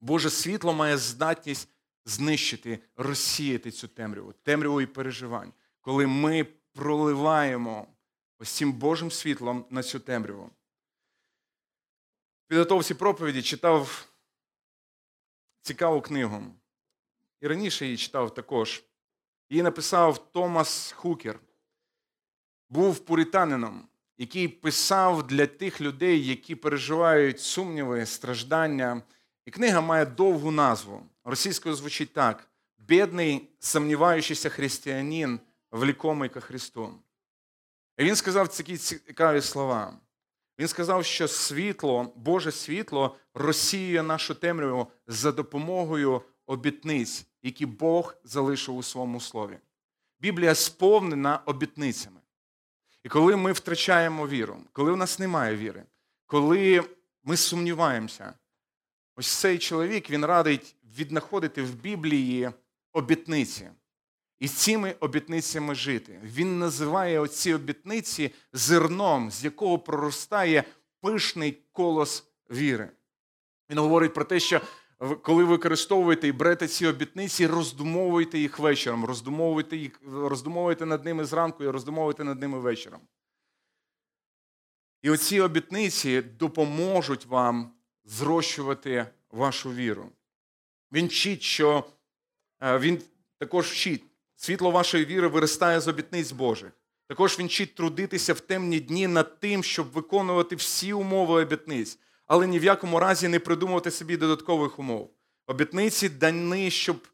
Боже 0.00 0.30
світло 0.30 0.72
має 0.72 0.98
здатність 0.98 1.68
знищити, 2.04 2.78
розсіяти 2.96 3.70
цю 3.70 3.88
темряву, 3.88 4.32
темряву 4.32 4.80
і 4.80 4.86
переживань, 4.86 5.52
коли 5.80 6.06
ми 6.06 6.46
проливаємо 6.72 7.86
ось 8.38 8.50
цим 8.50 8.72
Божим 8.72 9.10
світлом 9.10 9.64
на 9.70 9.82
цю 9.82 10.00
темряву. 10.00 10.50
Підготовці 12.46 12.94
проповіді 12.94 13.42
читав 13.42 14.08
цікаву 15.60 16.00
книгу. 16.00 16.42
І 17.40 17.46
раніше 17.46 17.84
її 17.84 17.96
читав 17.96 18.34
також. 18.34 18.84
Її 19.50 19.62
написав 19.62 20.32
Томас 20.32 20.92
Хукер. 20.92 21.40
Був 22.68 22.98
пуританином, 22.98 23.88
який 24.18 24.48
писав 24.48 25.26
для 25.26 25.46
тих 25.46 25.80
людей, 25.80 26.26
які 26.26 26.54
переживають 26.54 27.40
сумніви, 27.40 28.06
страждання. 28.06 29.02
І 29.46 29.50
книга 29.50 29.80
має 29.80 30.06
довгу 30.06 30.50
назву. 30.50 31.02
Російською 31.24 31.74
звучить 31.74 32.12
так: 32.12 32.50
Бідний, 32.78 33.48
сумніваючийся 33.58 34.48
християнин, 34.48 35.40
влікомий 35.72 36.28
ко 36.28 36.40
Христу. 36.40 36.94
І 37.98 38.04
він 38.04 38.16
сказав 38.16 38.56
такі 38.56 38.76
цікаві 38.76 39.40
слова. 39.40 39.98
Він 40.58 40.68
сказав, 40.68 41.04
що 41.04 41.28
світло, 41.28 42.12
Боже 42.16 42.52
світло 42.52 43.16
розсіює 43.34 44.02
нашу 44.02 44.34
темряву 44.34 44.86
за 45.06 45.32
допомогою 45.32 46.22
обітниць, 46.46 47.26
які 47.42 47.66
Бог 47.66 48.14
залишив 48.24 48.76
у 48.76 48.82
своєму 48.82 49.20
слові. 49.20 49.58
Біблія 50.20 50.54
сповнена 50.54 51.36
обітницями. 51.46 52.20
І 53.04 53.08
коли 53.08 53.36
ми 53.36 53.52
втрачаємо 53.52 54.28
віру, 54.28 54.56
коли 54.72 54.92
в 54.92 54.96
нас 54.96 55.18
немає 55.18 55.56
віри, 55.56 55.84
коли 56.26 56.84
ми 57.22 57.36
сумніваємося, 57.36 58.34
ось 59.16 59.26
цей 59.26 59.58
чоловік 59.58 60.10
він 60.10 60.24
радить 60.24 60.76
віднаходити 60.98 61.62
в 61.62 61.74
Біблії 61.74 62.50
обітниці 62.92 63.70
і 64.42 64.48
цими 64.48 64.94
обітницями 65.00 65.74
жити. 65.74 66.20
Він 66.24 66.58
називає 66.58 67.20
оці 67.20 67.54
обітниці 67.54 68.34
зерном, 68.52 69.30
з 69.30 69.44
якого 69.44 69.78
проростає 69.78 70.64
пишний 71.00 71.58
колос 71.72 72.26
віри. 72.50 72.90
Він 73.70 73.78
говорить 73.78 74.14
про 74.14 74.24
те, 74.24 74.40
що 74.40 74.60
коли 75.22 75.44
використовуєте 75.44 76.28
і 76.28 76.32
берете 76.32 76.68
ці 76.68 76.86
обітниці, 76.86 77.46
роздумовуйте 77.46 78.38
їх 78.38 78.58
вечором, 78.58 79.04
роздумовуйте 79.04 79.76
їх, 79.76 80.00
роздумовуйте 80.12 80.86
над 80.86 81.04
ними 81.04 81.24
зранку 81.24 81.64
і 81.64 81.68
роздумовуйте 81.68 82.24
над 82.24 82.40
ними 82.40 82.58
вечором. 82.58 83.00
І 85.02 85.10
оці 85.10 85.40
обітниці 85.40 86.22
допоможуть 86.22 87.26
вам 87.26 87.72
зрощувати 88.04 89.06
вашу 89.30 89.72
віру. 89.72 90.08
Він 90.92 91.06
вчить, 91.06 91.42
що 91.42 91.84
е, 92.62 92.78
він 92.78 93.02
також 93.38 93.70
вчить, 93.70 94.04
світло 94.42 94.70
вашої 94.70 95.04
віри 95.04 95.28
виростає 95.28 95.80
з 95.80 95.88
обітниць 95.88 96.32
Божих. 96.32 96.72
Також 97.08 97.38
він 97.38 97.46
вчить 97.46 97.74
трудитися 97.74 98.32
в 98.32 98.40
темні 98.40 98.80
дні 98.80 99.06
над 99.06 99.40
тим, 99.40 99.64
щоб 99.64 99.90
виконувати 99.90 100.56
всі 100.56 100.92
умови 100.92 101.42
обітниць 101.42 101.98
але 102.32 102.46
ні 102.46 102.58
в 102.58 102.64
якому 102.64 102.98
разі 102.98 103.28
не 103.28 103.38
придумувати 103.38 103.90
собі 103.90 104.16
додаткових 104.16 104.78
умов. 104.78 105.10
Обітниці 105.46 106.08
дані, 106.08 106.70
щоб 106.70 107.08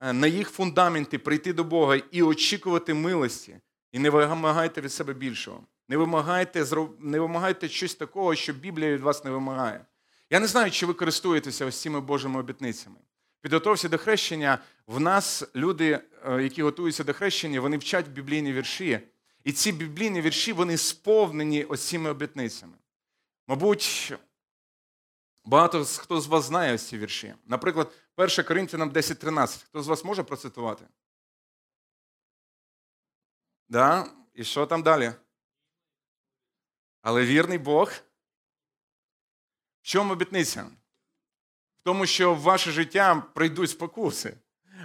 е, 0.00 0.12
на 0.12 0.26
їх 0.26 0.50
фундаменті 0.50 1.18
прийти 1.18 1.52
до 1.52 1.64
Бога 1.64 1.96
і 2.10 2.22
очікувати 2.22 2.94
милості. 2.94 3.56
І 3.92 3.98
не 3.98 4.10
вимагайте 4.10 4.80
від 4.80 4.92
себе 4.92 5.14
більшого. 5.14 5.60
Не 5.88 5.96
вимагайте 5.96 6.64
не 6.98 7.20
вимагайте 7.20 7.68
щось 7.68 7.94
такого, 7.94 8.34
що 8.34 8.52
Біблія 8.52 8.94
від 8.94 9.00
вас 9.00 9.24
не 9.24 9.30
вимагає. 9.30 9.86
Я 10.30 10.40
не 10.40 10.46
знаю, 10.46 10.70
чи 10.70 10.86
ви 10.86 10.94
користуєтеся 10.94 11.66
ось 11.66 11.80
цими 11.80 12.00
Божими 12.00 12.40
обітницями. 12.40 12.96
Підготовся 13.44 13.88
до 13.88 13.98
хрещення. 13.98 14.58
В 14.86 15.00
нас 15.00 15.44
люди, 15.56 16.00
е, 16.24 16.42
які 16.42 16.62
готуються 16.62 17.04
до 17.04 17.12
хрещення, 17.12 17.60
вони 17.60 17.78
вчать 17.78 18.08
біблійні 18.08 18.52
вірші. 18.52 19.00
І 19.44 19.52
ці 19.52 19.72
біблійні 19.72 20.20
вірші 20.20 20.52
вони 20.52 20.76
сповнені 20.76 21.64
ось 21.64 21.88
цими 21.88 22.10
обітницями. 22.10 22.74
Мабуть, 23.46 24.14
Багато 25.44 25.84
хто 25.84 26.20
з 26.20 26.26
вас 26.26 26.44
знає 26.44 26.74
ось 26.74 26.88
ці 26.88 26.98
вірші. 26.98 27.34
Наприклад, 27.46 27.92
1 28.16 28.44
Коринтянам 28.44 28.90
10.13. 28.90 29.64
Хто 29.64 29.82
з 29.82 29.88
вас 29.88 30.04
може 30.04 30.22
процитувати? 30.22 30.84
Да? 33.68 34.06
І 34.34 34.44
що 34.44 34.66
там 34.66 34.82
далі? 34.82 35.12
Але 37.02 37.24
вірний 37.24 37.58
Бог. 37.58 37.92
В 39.82 39.86
чому 39.86 40.12
обітниця? 40.12 40.70
Тому, 41.84 42.06
що 42.06 42.34
в 42.34 42.40
ваше 42.40 42.70
життя 42.70 43.22
прийдуть 43.34 43.70
спокуси. 43.70 44.36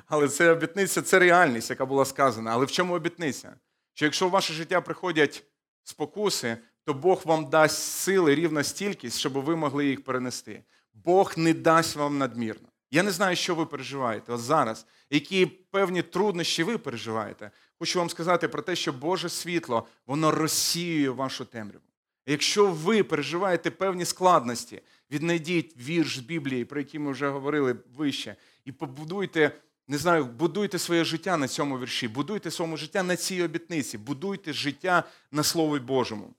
Але 0.08 0.28
це 0.28 0.52
обітниця 0.52 1.02
це 1.02 1.20
реальність, 1.20 1.70
яка 1.70 1.86
була 1.86 2.06
сказана. 2.06 2.52
Але 2.52 2.66
в 2.66 2.72
чому 2.72 2.94
обітниця? 2.94 3.56
Що 3.94 4.06
якщо 4.06 4.28
в 4.28 4.32
ваше 4.32 4.54
життя 4.54 4.82
приходять 4.82 5.44
спокуси, 5.84 6.58
то 6.86 6.94
Бог 6.94 7.22
вам 7.26 7.50
дасть 7.50 7.78
сили 7.78 8.36
рівно 8.36 8.64
стільки, 8.64 9.10
щоб 9.10 9.34
ви 9.34 9.56
могли 9.56 9.86
їх 9.86 10.04
перенести. 10.04 10.64
Бог 10.94 11.34
не 11.38 11.54
дасть 11.54 11.96
вам 11.96 12.18
надмірно. 12.18 12.68
Я 12.92 13.04
не 13.04 13.12
знаю, 13.12 13.36
що 13.36 13.56
ви 13.56 13.66
переживаєте 13.66 14.34
от 14.34 14.40
зараз, 14.40 14.86
які 15.10 15.46
певні 15.46 16.02
труднощі 16.02 16.64
ви 16.64 16.78
переживаєте. 16.78 17.52
Хочу 17.80 18.00
вам 18.00 18.10
сказати 18.10 18.48
про 18.48 18.62
те, 18.62 18.76
що 18.76 18.94
Боже 18.94 19.30
світло, 19.30 19.88
воно 20.08 20.32
розсіює 20.32 21.10
вашу 21.10 21.46
темряву. 21.46 21.89
Якщо 22.30 22.68
ви 22.68 23.04
переживаєте 23.04 23.72
певні 23.72 24.06
складності, 24.06 24.82
віднайдіть 25.12 25.78
вірш 25.78 26.18
з 26.18 26.20
Біблії, 26.20 26.66
про 26.66 26.80
який 26.80 27.00
ми 27.00 27.12
вже 27.12 27.30
говорили 27.30 27.76
вище, 27.96 28.36
і 28.66 28.72
побудуйте, 28.72 29.52
не 29.88 29.98
знаю, 29.98 30.26
будуйте 30.26 30.80
своє 30.80 31.04
життя 31.04 31.38
на 31.38 31.48
цьому 31.48 31.80
вірші, 31.80 32.08
будуйте 32.08 32.52
своє 32.52 32.78
життя 32.78 33.04
на 33.04 33.16
цій 33.16 33.44
обітниці, 33.44 33.98
будуйте 33.98 34.54
життя 34.54 35.04
на 35.32 35.44
Слові 35.44 35.80
Божому. 35.80 36.34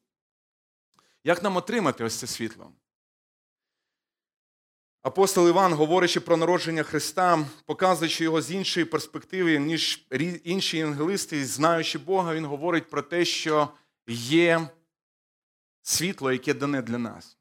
Як 1.25 1.43
нам 1.43 1.57
отримати 1.57 2.05
ось 2.05 2.15
це 2.17 2.27
світло? 2.27 2.73
Апостол 5.03 5.49
Іван, 5.49 5.73
говорячи 5.73 6.21
про 6.21 6.37
народження 6.37 6.83
Христа, 6.83 7.47
показуючи 7.67 8.25
його 8.25 8.43
з 8.43 8.53
іншої 8.53 8.87
перспективи, 8.87 9.59
ніж 9.59 10.07
інші 10.45 10.77
євангелисти, 10.77 11.47
знаючи 11.47 11.99
Бога, 11.99 12.35
він 12.35 12.45
говорить 12.45 12.91
про 12.91 13.03
те, 13.03 13.25
що 13.25 13.69
є 14.09 14.69
світло, 15.91 16.33
яке 16.33 16.55
дане 16.55 16.83
для 16.83 16.99
нас. 16.99 17.37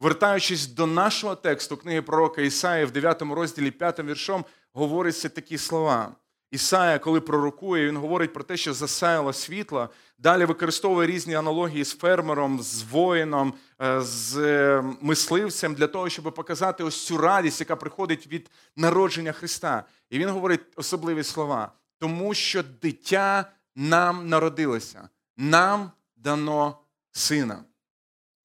Вертаючись 0.00 0.66
до 0.66 0.86
нашого 0.86 1.34
тексту 1.34 1.76
книги 1.76 2.02
пророка 2.02 2.42
Ісаї 2.42 2.84
в 2.84 2.90
9 2.90 3.22
розділі 3.22 3.70
5 3.70 4.00
віршом, 4.04 4.44
говоряться 4.72 5.28
такі 5.28 5.58
слова. 5.58 6.16
Ісая, 6.50 6.98
коли 6.98 7.20
пророкує, 7.20 7.86
він 7.86 7.96
говорить 7.96 8.32
про 8.32 8.44
те, 8.44 8.56
що 8.56 8.74
засаяло 8.74 9.32
світло. 9.32 9.88
Далі 10.18 10.44
використовує 10.44 11.06
різні 11.06 11.34
аналогії 11.34 11.84
з 11.84 11.94
фермером, 11.94 12.62
з 12.62 12.82
воїном, 12.82 13.54
е, 13.82 14.00
з 14.00 14.36
е, 14.36 14.84
мисливцем 15.00 15.74
для 15.74 15.86
того, 15.86 16.08
щоб 16.08 16.34
показати 16.34 16.84
ось 16.84 17.06
цю 17.06 17.18
радість, 17.18 17.60
яка 17.60 17.76
приходить 17.76 18.26
від 18.26 18.50
народження 18.76 19.32
Христа. 19.32 19.84
І 20.10 20.18
він 20.18 20.28
говорить 20.28 20.60
особливі 20.76 21.22
слова, 21.22 21.72
тому 21.98 22.34
що 22.34 22.62
дитя 22.82 23.44
нам 23.76 24.28
народилося, 24.28 25.08
нам 25.36 25.90
дано 26.16 26.78
сина. 27.12 27.64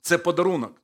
Це 0.01 0.17
подарунок. 0.17 0.81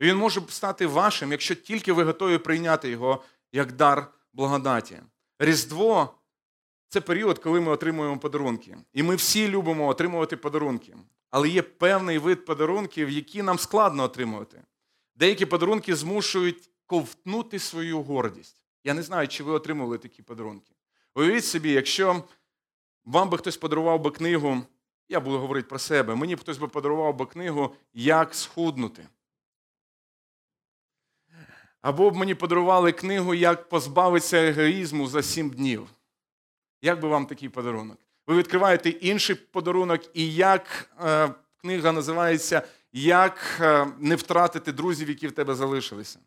Він 0.00 0.16
може 0.16 0.42
стати 0.48 0.86
вашим, 0.86 1.32
якщо 1.32 1.54
тільки 1.54 1.92
ви 1.92 2.04
готові 2.04 2.38
прийняти 2.38 2.90
його 2.90 3.22
як 3.52 3.72
дар 3.72 4.06
благодаті. 4.32 4.98
Різдво 5.38 6.14
це 6.88 7.00
період, 7.00 7.38
коли 7.38 7.60
ми 7.60 7.70
отримуємо 7.70 8.18
подарунки. 8.18 8.76
І 8.92 9.02
ми 9.02 9.16
всі 9.16 9.48
любимо 9.48 9.88
отримувати 9.88 10.36
подарунки. 10.36 10.96
Але 11.30 11.48
є 11.48 11.62
певний 11.62 12.18
вид 12.18 12.44
подарунків, 12.44 13.10
які 13.10 13.42
нам 13.42 13.58
складно 13.58 14.02
отримувати. 14.02 14.62
Деякі 15.14 15.46
подарунки 15.46 15.96
змушують 15.96 16.70
ковтнути 16.86 17.58
свою 17.58 18.02
гордість. 18.02 18.62
Я 18.84 18.94
не 18.94 19.02
знаю, 19.02 19.28
чи 19.28 19.44
ви 19.44 19.52
отримували 19.52 19.98
такі 19.98 20.22
подарунки. 20.22 20.74
Уявіть 21.14 21.44
собі, 21.44 21.70
якщо 21.70 22.24
вам 23.04 23.30
би 23.30 23.38
хтось 23.38 23.56
подарував 23.56 24.00
би 24.00 24.10
книгу, 24.10 24.62
я 25.12 25.20
буду 25.20 25.38
говорити 25.38 25.68
про 25.68 25.78
себе, 25.78 26.14
мені 26.14 26.36
б 26.36 26.40
хтось 26.40 26.58
би 26.58 26.68
подарував 26.68 27.16
би 27.16 27.26
книгу 27.26 27.74
Як 27.94 28.34
схуднути. 28.34 29.06
Або 31.80 32.10
б 32.10 32.16
мені 32.16 32.34
подарували 32.34 32.92
книгу 32.92 33.34
Як 33.34 33.68
позбавитися 33.68 34.36
егоїзму 34.36 35.06
за 35.06 35.22
сім 35.22 35.50
днів. 35.50 35.88
Як 36.82 37.00
би 37.00 37.08
вам 37.08 37.26
такий 37.26 37.48
подарунок? 37.48 37.98
Ви 38.26 38.36
відкриваєте 38.36 38.90
інший 38.90 39.36
подарунок, 39.36 40.00
і 40.14 40.34
як 40.34 40.90
е, 41.04 41.34
книга 41.60 41.92
називається 41.92 42.62
Як 42.92 43.58
е, 43.60 43.86
не 43.98 44.16
втратити 44.16 44.72
друзів, 44.72 45.08
які 45.08 45.28
в 45.28 45.32
тебе 45.32 45.54
залишилися. 45.54 46.18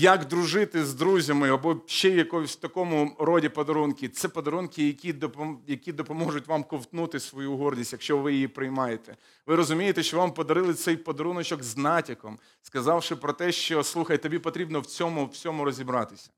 Як 0.00 0.24
дружити 0.24 0.84
з 0.84 0.94
друзями 0.94 1.50
або 1.50 1.76
ще 1.86 2.22
в 2.22 2.54
такому 2.54 3.16
роді 3.18 3.48
подарунки. 3.48 4.08
Це 4.08 4.28
подарунки, 4.28 4.96
які 5.66 5.92
допоможуть 5.92 6.46
вам 6.46 6.64
ковтнути 6.64 7.20
свою 7.20 7.56
гордість, 7.56 7.92
якщо 7.92 8.18
ви 8.18 8.32
її 8.32 8.48
приймаєте. 8.48 9.16
Ви 9.46 9.56
розумієте, 9.56 10.02
що 10.02 10.16
вам 10.16 10.32
подарили 10.32 10.74
цей 10.74 10.96
подаруночок 10.96 11.62
з 11.62 11.76
натяком, 11.76 12.38
сказавши 12.62 13.16
про 13.16 13.32
те, 13.32 13.52
що 13.52 13.82
слухай, 13.82 14.18
тобі 14.18 14.38
потрібно 14.38 14.80
в 14.80 14.86
цьому 14.86 15.26
всьому 15.26 15.64
розібратися. 15.64 16.30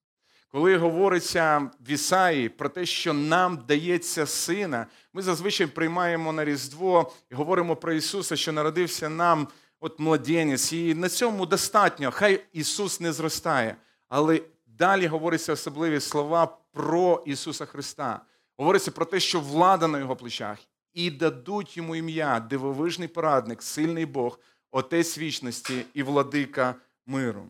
Коли 0.53 0.77
говориться 0.77 1.71
в 1.81 1.91
Ісаї 1.91 2.49
про 2.49 2.69
те, 2.69 2.87
що 2.87 3.13
нам 3.13 3.65
дається 3.69 4.27
сина, 4.27 4.87
ми 5.13 5.23
зазвичай 5.23 5.67
приймаємо 5.67 6.33
на 6.33 6.45
Різдво 6.45 7.13
і 7.31 7.35
говоримо 7.35 7.77
про 7.77 7.93
Ісуса, 7.93 8.37
що 8.37 8.53
народився 8.53 9.09
нам 9.09 9.49
от 9.81 10.01
младенець. 10.01 10.73
І 10.73 10.95
на 10.95 11.09
цьому 11.09 11.47
достатньо. 11.47 12.11
Хай 12.11 12.45
Ісус 12.53 13.01
не 13.01 13.13
зростає. 13.13 13.77
Але 14.09 14.41
далі 14.67 15.07
говориться 15.07 15.53
особливі 15.53 16.01
слова 16.01 16.59
про 16.73 17.23
Ісуса 17.27 17.67
Христа. 17.67 18.21
Говориться 18.59 18.91
про 18.91 19.05
те, 19.05 19.21
що 19.21 19.41
влада 19.41 19.89
на 19.89 19.99
його 19.99 20.17
плечах, 20.17 20.59
і 20.93 21.11
дадуть 21.11 21.77
йому 21.77 21.97
ім'я, 21.97 22.41
дивовижний 22.41 23.09
порадник, 23.09 23.63
сильний 23.63 24.07
Бог, 24.07 24.39
Отець 24.73 25.19
вічності 25.19 25.85
і 25.95 26.03
владика 26.03 26.75
миру. 27.07 27.47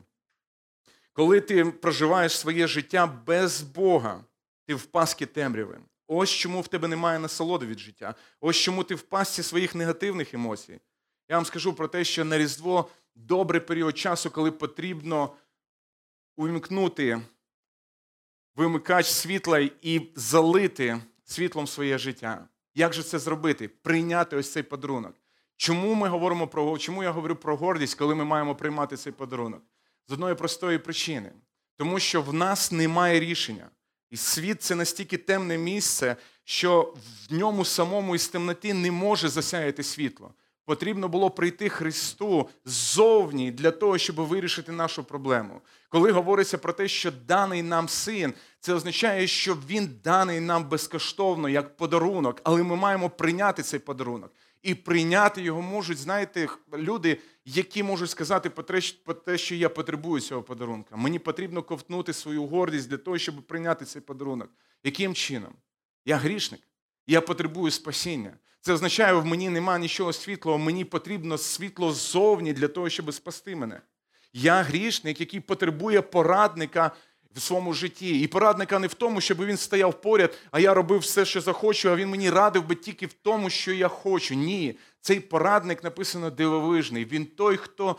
Коли 1.13 1.41
ти 1.41 1.65
проживаєш 1.65 2.39
своє 2.39 2.67
життя 2.67 3.07
без 3.27 3.61
Бога, 3.61 4.25
ти 4.67 4.75
в 4.75 4.87
паскі 4.87 5.27
темряви. 5.27 5.81
Ось 6.07 6.31
чому 6.31 6.61
в 6.61 6.69
тебе 6.69 6.89
немає 6.89 7.19
насолоди 7.19 7.67
від 7.67 7.79
життя. 7.79 8.15
Ось 8.41 8.57
чому 8.57 8.85
ти 8.85 8.95
в 8.95 9.03
пасті 9.03 9.43
своїх 9.43 9.75
негативних 9.75 10.35
емоцій. 10.35 10.81
Я 11.31 11.37
вам 11.37 11.45
скажу 11.45 11.75
про 11.75 11.89
те, 11.89 12.05
що 12.05 12.25
на 12.25 12.39
Різдво 12.39 12.91
добрий 13.15 13.61
період 13.61 13.99
часу, 13.99 14.31
коли 14.31 14.51
потрібно 14.51 15.33
увімкнути 16.37 17.21
вимикач 18.57 19.07
світла 19.07 19.59
і 19.83 20.13
залити 20.17 21.01
світлом 21.25 21.67
своє 21.67 21.99
життя. 21.99 22.49
Як 22.75 22.93
же 22.93 23.03
це 23.03 23.19
зробити? 23.19 23.69
Прийняти 23.69 24.37
ось 24.37 24.53
цей 24.53 24.63
подарунок. 24.63 25.15
Чому 25.57 25.95
ми 25.95 26.09
говоримо 26.09 26.49
про 26.49 26.79
чому 26.79 27.03
я 27.03 27.11
говорю 27.11 27.37
про 27.37 27.57
гордість, 27.57 27.95
коли 27.95 28.15
ми 28.15 28.25
маємо 28.25 28.55
приймати 28.55 28.97
цей 28.97 29.13
подарунок? 29.13 29.63
З 30.09 30.13
одної 30.13 30.35
простої 30.35 30.79
причини. 30.79 31.33
Тому 31.77 31.99
що 31.99 32.23
в 32.23 32.35
нас 32.35 32.73
немає 32.73 33.21
рішення. 33.21 33.71
І 34.11 34.17
світ 34.17 34.63
це 34.63 34.75
настільки 34.75 35.19
темне 35.19 35.59
місце, 35.59 36.17
що 36.45 36.95
в 37.29 37.35
ньому 37.35 37.65
самому 37.65 38.15
із 38.15 38.29
темноти 38.29 38.75
не 38.75 38.91
може 38.91 39.29
засяяти 39.29 39.83
світло. 39.83 40.35
Потрібно 40.71 41.09
було 41.09 41.31
прийти 41.31 41.69
Христу 41.69 42.49
ззовні 42.65 43.51
для 43.51 43.71
того, 43.71 43.99
щоб 43.99 44.17
вирішити 44.17 44.73
нашу 44.73 45.05
проблему. 45.05 45.61
Коли 45.89 46.11
говориться 46.11 46.59
про 46.59 46.73
те, 46.73 46.89
що 46.89 47.11
даний 47.11 47.63
нам 47.63 47.89
син, 47.89 48.35
це 48.61 48.75
означає, 48.75 49.27
що 49.27 49.57
він 49.69 50.01
даний 50.05 50.41
нам 50.41 50.69
безкоштовно 50.69 51.49
як 51.49 51.77
подарунок, 51.77 52.41
але 52.45 52.63
ми 52.63 52.77
маємо 52.77 53.11
прийняти 53.11 53.63
цей 53.63 53.81
подарунок. 53.81 54.33
І 54.63 54.75
прийняти 54.75 55.43
його 55.43 55.63
можуть, 55.63 55.99
знаєте, 55.99 56.49
люди, 56.73 57.19
які 57.45 57.83
можуть 57.83 58.11
сказати 58.11 58.51
про 59.05 59.15
те, 59.15 59.39
що 59.39 59.55
я 59.55 59.69
потребую 59.69 60.21
цього 60.21 60.43
подарунка. 60.43 60.97
Мені 60.97 61.19
потрібно 61.19 61.63
ковтнути 61.63 62.13
свою 62.13 62.47
гордість 62.47 62.89
для 62.89 62.97
того, 62.97 63.19
щоб 63.19 63.47
прийняти 63.47 63.85
цей 63.85 64.03
подарунок. 64.03 64.51
Яким 64.85 65.15
чином? 65.15 65.53
Я 66.05 66.17
грішник, 66.17 66.61
я 67.07 67.21
потребую 67.21 67.71
спасіння. 67.71 68.33
Це 68.61 68.73
означає, 68.73 69.13
в 69.13 69.27
мені 69.27 69.49
нема 69.49 69.79
нічого 69.79 70.13
світлого, 70.13 70.59
мені 70.59 70.85
потрібно 70.85 71.39
світло 71.39 71.93
ззовні 71.93 72.53
для 72.53 72.69
того, 72.69 72.89
щоб 72.89 73.15
спасти 73.15 73.57
мене. 73.57 73.81
Я 74.33 74.63
грішник, 74.63 75.21
який 75.21 75.41
потребує 75.41 76.03
порадника 76.03 76.93
в 77.35 77.41
своєму 77.41 77.75
житті. 77.75 78.21
І 78.21 78.27
порадника 78.27 78.79
не 78.79 78.87
в 78.87 78.95
тому, 78.95 79.21
щоб 79.21 79.45
він 79.45 79.57
стояв 79.57 80.01
поряд, 80.01 80.39
а 80.51 80.61
я 80.61 80.75
робив 80.75 80.99
все, 81.01 81.25
що 81.25 81.41
захочу, 81.41 81.91
а 81.91 81.97
він 81.97 82.09
мені 82.09 82.31
радив 82.31 82.67
би 82.67 82.75
тільки 82.75 83.07
в 83.07 83.13
тому, 83.13 83.51
що 83.51 83.73
я 83.73 83.89
хочу. 83.89 84.35
Ні, 84.35 84.79
цей 85.01 85.21
порадник 85.21 85.85
написано 85.85 86.31
дивовижний. 86.31 87.05
Він 87.05 87.27
той, 87.27 87.57
хто 87.57 87.97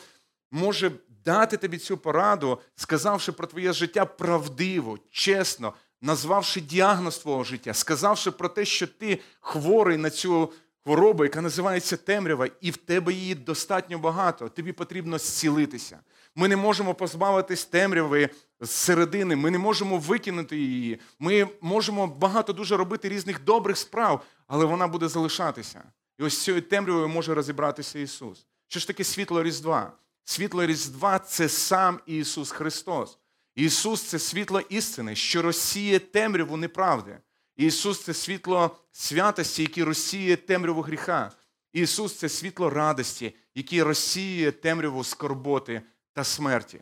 може 0.52 0.92
дати 1.26 1.58
тобі 1.58 1.78
цю 1.78 1.98
пораду, 1.98 2.60
сказавши 2.76 3.32
про 3.32 3.48
твоє 3.48 3.74
життя 3.74 4.06
правдиво, 4.06 5.00
чесно, 5.12 5.74
назвавши 6.02 6.62
діагноз 6.62 7.18
твого 7.18 7.44
життя, 7.44 7.74
сказавши 7.74 8.32
про 8.32 8.50
те, 8.50 8.66
що 8.66 8.88
ти 8.88 9.20
хворий 9.40 9.98
на 9.98 10.10
цю 10.10 10.54
хворобу, 10.84 11.24
яка 11.24 11.42
називається 11.42 11.98
темрява, 11.98 12.48
і 12.62 12.72
в 12.72 12.78
тебе 12.78 13.14
її 13.14 13.36
достатньо 13.36 14.00
багато. 14.00 14.50
Тобі 14.50 14.72
потрібно 14.72 15.18
зцілитися. 15.18 16.00
Ми 16.36 16.48
не 16.48 16.56
можемо 16.56 16.94
позбавитись 16.94 17.66
темряви 17.66 18.30
з 18.60 18.70
середини, 18.70 19.36
ми 19.36 19.52
не 19.52 19.58
можемо 19.58 19.98
викинути 19.98 20.58
її. 20.58 21.00
Ми 21.20 21.48
можемо 21.62 22.08
багато 22.08 22.54
дуже 22.54 22.78
робити 22.78 23.10
різних 23.10 23.44
добрих 23.44 23.78
справ, 23.78 24.26
але 24.48 24.66
вона 24.66 24.88
буде 24.88 25.08
залишатися. 25.08 25.84
І 26.20 26.24
ось 26.24 26.44
цією 26.44 26.62
темрявою 26.62 27.08
може 27.08 27.34
розібратися 27.34 28.00
Ісус. 28.00 28.46
Що 28.68 28.80
ж 28.80 28.88
таке 28.88 29.04
світло 29.04 29.44
Різдва? 29.44 29.92
Світло 30.24 30.66
Різдва 30.66 31.20
це 31.20 31.50
сам 31.50 32.00
Ісус 32.06 32.52
Христос. 32.52 33.18
Ісус 33.56 34.02
це 34.02 34.20
світло 34.20 34.60
істини, 34.60 35.16
що 35.16 35.42
розсіє 35.42 36.00
темряву 36.00 36.58
неправди. 36.58 37.20
Ісус 37.58 38.04
це 38.04 38.14
світло 38.14 38.78
святості, 38.92 39.62
яке 39.62 39.86
розсіє 39.86 40.36
темряву 40.36 40.82
гріха. 40.82 41.32
Ісус 41.74 42.16
це 42.16 42.30
світло 42.30 42.70
радості, 42.70 43.36
яке 43.56 43.84
розсіє 43.84 44.52
темряву 44.52 45.04
скорботи 45.04 45.82
та 46.14 46.24
смерті. 46.24 46.82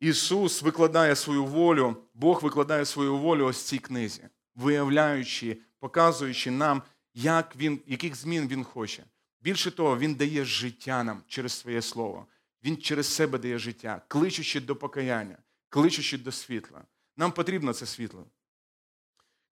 Ісус 0.00 0.62
викладає 0.62 1.16
свою 1.16 1.44
волю, 1.44 1.96
Бог 2.14 2.42
викладає 2.42 2.84
свою 2.84 3.16
волю 3.18 3.46
ось 3.46 3.62
цій 3.62 3.78
книзі, 3.78 4.22
виявляючи, 4.54 5.58
показуючи 5.78 6.50
нам, 6.50 6.82
як 7.14 7.56
він, 7.56 7.80
яких 7.86 8.16
змін 8.16 8.48
Він 8.48 8.64
хоче. 8.64 9.04
Більше 9.40 9.70
того, 9.70 9.98
Він 9.98 10.14
дає 10.14 10.44
життя 10.44 11.04
нам 11.04 11.22
через 11.28 11.52
своє 11.52 11.82
слово. 11.82 12.26
Він 12.64 12.76
через 12.76 13.06
себе 13.06 13.38
дає 13.38 13.58
життя, 13.58 14.02
кличучи 14.08 14.60
до 14.60 14.76
покаяння, 14.76 15.38
кличучи 15.68 16.18
до 16.18 16.32
світла. 16.32 16.82
Нам 17.16 17.32
потрібно 17.32 17.72
це 17.72 17.86
світло. 17.86 18.26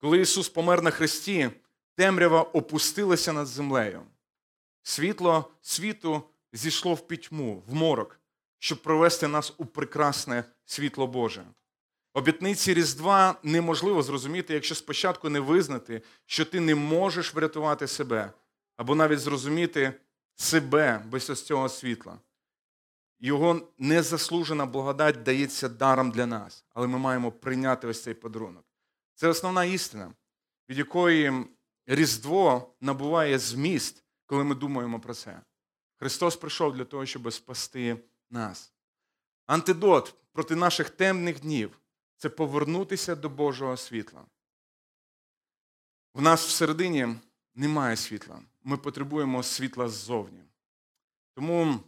Коли 0.01 0.21
Ісус 0.21 0.49
помер 0.49 0.81
на 0.81 0.91
хресті, 0.91 1.49
темрява 1.95 2.41
опустилася 2.41 3.33
над 3.33 3.47
землею. 3.47 4.01
Світло 4.83 5.51
світу 5.61 6.23
зійшло 6.53 6.93
в 6.93 7.07
пітьму, 7.07 7.63
в 7.67 7.73
морок 7.73 8.21
щоб 8.63 8.81
провести 8.81 9.27
нас 9.27 9.53
у 9.57 9.65
прекрасне 9.65 10.43
світло 10.65 11.07
Боже. 11.07 11.43
Обітниці 12.13 12.73
Різдва 12.73 13.35
неможливо 13.43 14.03
зрозуміти, 14.03 14.53
якщо 14.53 14.75
спочатку 14.75 15.29
не 15.29 15.39
визнати, 15.39 16.01
що 16.25 16.45
ти 16.45 16.59
не 16.59 16.75
можеш 16.75 17.33
врятувати 17.33 17.87
себе, 17.87 18.31
або 18.77 18.95
навіть 18.95 19.19
зрозуміти 19.19 19.93
себе 20.35 21.05
без 21.05 21.29
ось 21.29 21.43
цього 21.43 21.69
світла. 21.69 22.19
Його 23.23 23.67
незаслужена 23.77 24.65
благодать 24.65 25.23
дається 25.23 25.69
даром 25.69 26.11
для 26.11 26.25
нас, 26.25 26.65
але 26.73 26.87
ми 26.87 26.97
маємо 26.97 27.31
прийняти 27.31 27.87
ось 27.87 28.03
цей 28.03 28.13
подарунок. 28.13 28.65
Це 29.15 29.27
основна 29.27 29.65
істина, 29.65 30.13
від 30.69 30.77
якої 30.77 31.45
Різдво 31.85 32.73
набуває 32.81 33.39
зміст, 33.39 34.03
коли 34.25 34.43
ми 34.43 34.55
думаємо 34.55 34.99
про 34.99 35.13
це. 35.13 35.41
Христос 35.95 36.35
прийшов 36.35 36.73
для 36.73 36.85
того, 36.85 37.05
щоб 37.05 37.33
спасти 37.33 37.97
нас. 38.29 38.73
Антидот 39.45 40.15
проти 40.31 40.55
наших 40.55 40.89
темних 40.89 41.39
днів 41.39 41.79
це 42.17 42.29
повернутися 42.29 43.15
до 43.15 43.29
Божого 43.29 43.77
світла. 43.77 44.25
В 46.13 46.21
нас 46.21 46.47
всередині 46.47 47.07
немає 47.55 47.97
світла. 47.97 48.41
Ми 48.63 48.77
потребуємо 48.77 49.43
світла 49.43 49.89
ззовні. 49.89 50.43
Тому 51.33 51.79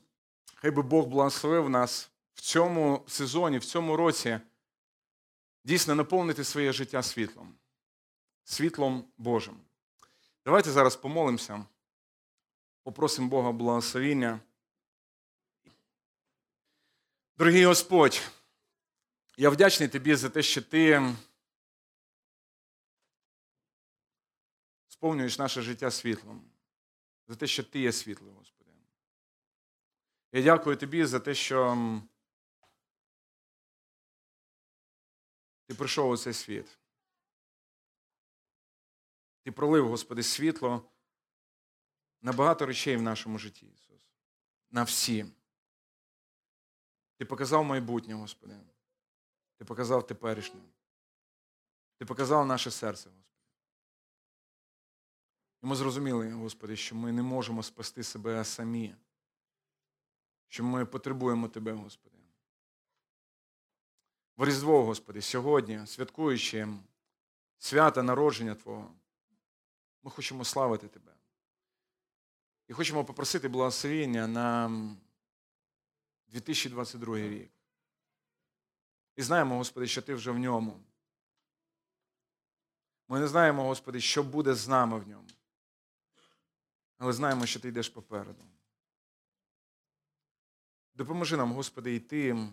хай 0.63 0.71
би 0.71 0.81
Бог 0.81 1.07
благословив 1.07 1.69
нас 1.69 2.11
в 2.33 2.41
цьому 2.41 3.05
сезоні, 3.07 3.57
в 3.57 3.65
цьому 3.65 3.97
році 3.97 4.39
дійсно 5.63 5.95
наповнити 5.95 6.43
своє 6.43 6.73
життя 6.73 7.03
світлом, 7.03 7.55
світлом 8.43 9.07
Божим. 9.17 9.59
Давайте 10.45 10.71
зараз 10.71 10.95
помолимося, 10.95 11.65
попросимо 12.83 13.27
Бога 13.27 13.51
благословіння. 13.51 14.39
Дорогий 17.37 17.65
Господь, 17.65 18.21
я 19.37 19.49
вдячний 19.49 19.89
тобі 19.89 20.15
за 20.15 20.29
те, 20.29 20.43
що 20.43 20.61
ти 20.61 21.15
сповнюєш 24.87 25.39
наше 25.39 25.61
життя 25.61 25.91
світлом, 25.91 26.41
за 27.27 27.35
те, 27.35 27.47
що 27.47 27.63
ти 27.63 27.79
є 27.79 27.91
світло, 27.91 28.31
Господи. 28.31 28.52
Я 30.35 30.41
дякую 30.41 30.77
тобі 30.77 31.05
за 31.05 31.19
те, 31.19 31.35
що 31.35 31.77
ти 35.65 35.75
прийшов 35.75 36.09
у 36.09 36.17
цей 36.17 36.33
світ. 36.33 36.79
Ти 39.43 39.51
пролив, 39.51 39.87
Господи, 39.87 40.23
світло 40.23 40.91
на 42.21 42.33
багато 42.33 42.65
речей 42.65 42.97
в 42.97 43.01
нашому 43.01 43.37
житті, 43.37 43.65
Ісус. 43.65 44.11
На 44.71 44.83
всі. 44.83 45.25
Ти 47.17 47.25
показав 47.25 47.63
майбутнє, 47.63 48.13
Господи. 48.13 48.59
Ти 49.57 49.65
показав 49.65 50.07
теперішнє. 50.07 50.61
Ти 51.97 52.05
показав 52.05 52.45
наше 52.45 52.71
серце, 52.71 53.09
Господи. 53.09 53.47
І 55.63 55.65
ми 55.65 55.75
зрозуміли, 55.75 56.31
Господи, 56.31 56.75
що 56.75 56.95
ми 56.95 57.11
не 57.11 57.21
можемо 57.21 57.63
спасти 57.63 58.03
себе 58.03 58.45
самі, 58.45 58.95
що 60.47 60.63
ми 60.63 60.85
потребуємо 60.85 61.47
Тебе, 61.47 61.71
Господи. 61.71 62.17
В 64.37 64.45
Різдво, 64.45 64.85
Господи, 64.85 65.21
сьогодні, 65.21 65.87
святкуючи 65.87 66.67
свята 67.57 68.03
народження 68.03 68.55
Твого, 68.55 68.91
ми 70.03 70.11
хочемо 70.11 70.45
славити 70.45 70.87
Тебе. 70.87 71.11
І 72.67 72.73
хочемо 72.73 73.05
попросити 73.05 73.47
благословення 73.47 74.27
на 74.27 74.69
2022 76.27 77.17
рік. 77.17 77.51
І 79.15 79.21
знаємо, 79.21 79.57
Господи, 79.57 79.87
що 79.87 80.01
Ти 80.01 80.13
вже 80.13 80.31
в 80.31 80.39
ньому. 80.39 80.79
Ми 83.07 83.19
не 83.19 83.27
знаємо, 83.27 83.63
Господи, 83.63 84.01
що 84.01 84.23
буде 84.23 84.55
з 84.55 84.67
нами 84.67 84.99
в 84.99 85.07
ньому. 85.07 85.27
Але 86.97 87.13
знаємо, 87.13 87.45
що 87.45 87.59
Ти 87.59 87.67
йдеш 87.67 87.89
попереду. 87.89 88.43
Допоможи 90.95 91.37
нам, 91.37 91.53
Господи, 91.53 91.95
йти 91.95 92.49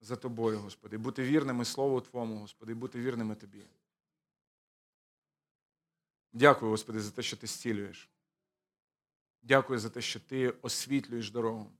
за 0.00 0.16
Тобою, 0.16 0.58
Господи, 0.58 0.98
бути 0.98 1.22
вірними 1.22 1.64
Слову 1.64 2.00
Твому, 2.00 2.38
Господи, 2.38 2.74
бути 2.74 3.00
вірними 3.00 3.34
Тобі. 3.34 3.66
Дякую, 6.32 6.70
Господи, 6.70 7.00
за 7.00 7.10
те, 7.10 7.22
що 7.22 7.36
Ти 7.36 7.46
зцілюєш. 7.46 8.10
Дякую 9.42 9.78
за 9.78 9.90
те, 9.90 10.00
що 10.00 10.20
Ти 10.20 10.50
освітлюєш 10.50 11.30
дорогу. 11.30 11.70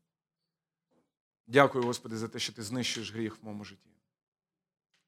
Дякую, 1.46 1.84
Господи, 1.84 2.16
за 2.16 2.28
те, 2.28 2.38
що 2.38 2.52
Ти 2.52 2.62
знищуєш 2.62 3.12
гріх 3.12 3.36
в 3.36 3.44
моєму 3.44 3.64
житті. 3.64 3.90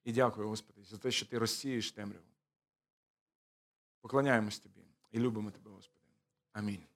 І 0.05 0.13
дякую, 0.13 0.49
Господи, 0.49 0.83
за 0.83 0.99
те, 0.99 1.11
що 1.11 1.27
Ти 1.27 1.39
розсієш 1.39 1.93
темряву. 1.93 2.27
Поклоняємось 4.01 4.59
Тобі 4.59 4.81
і 5.11 5.19
любимо 5.19 5.51
Тебе, 5.51 5.71
Господи. 5.71 6.09
Амінь. 6.53 6.87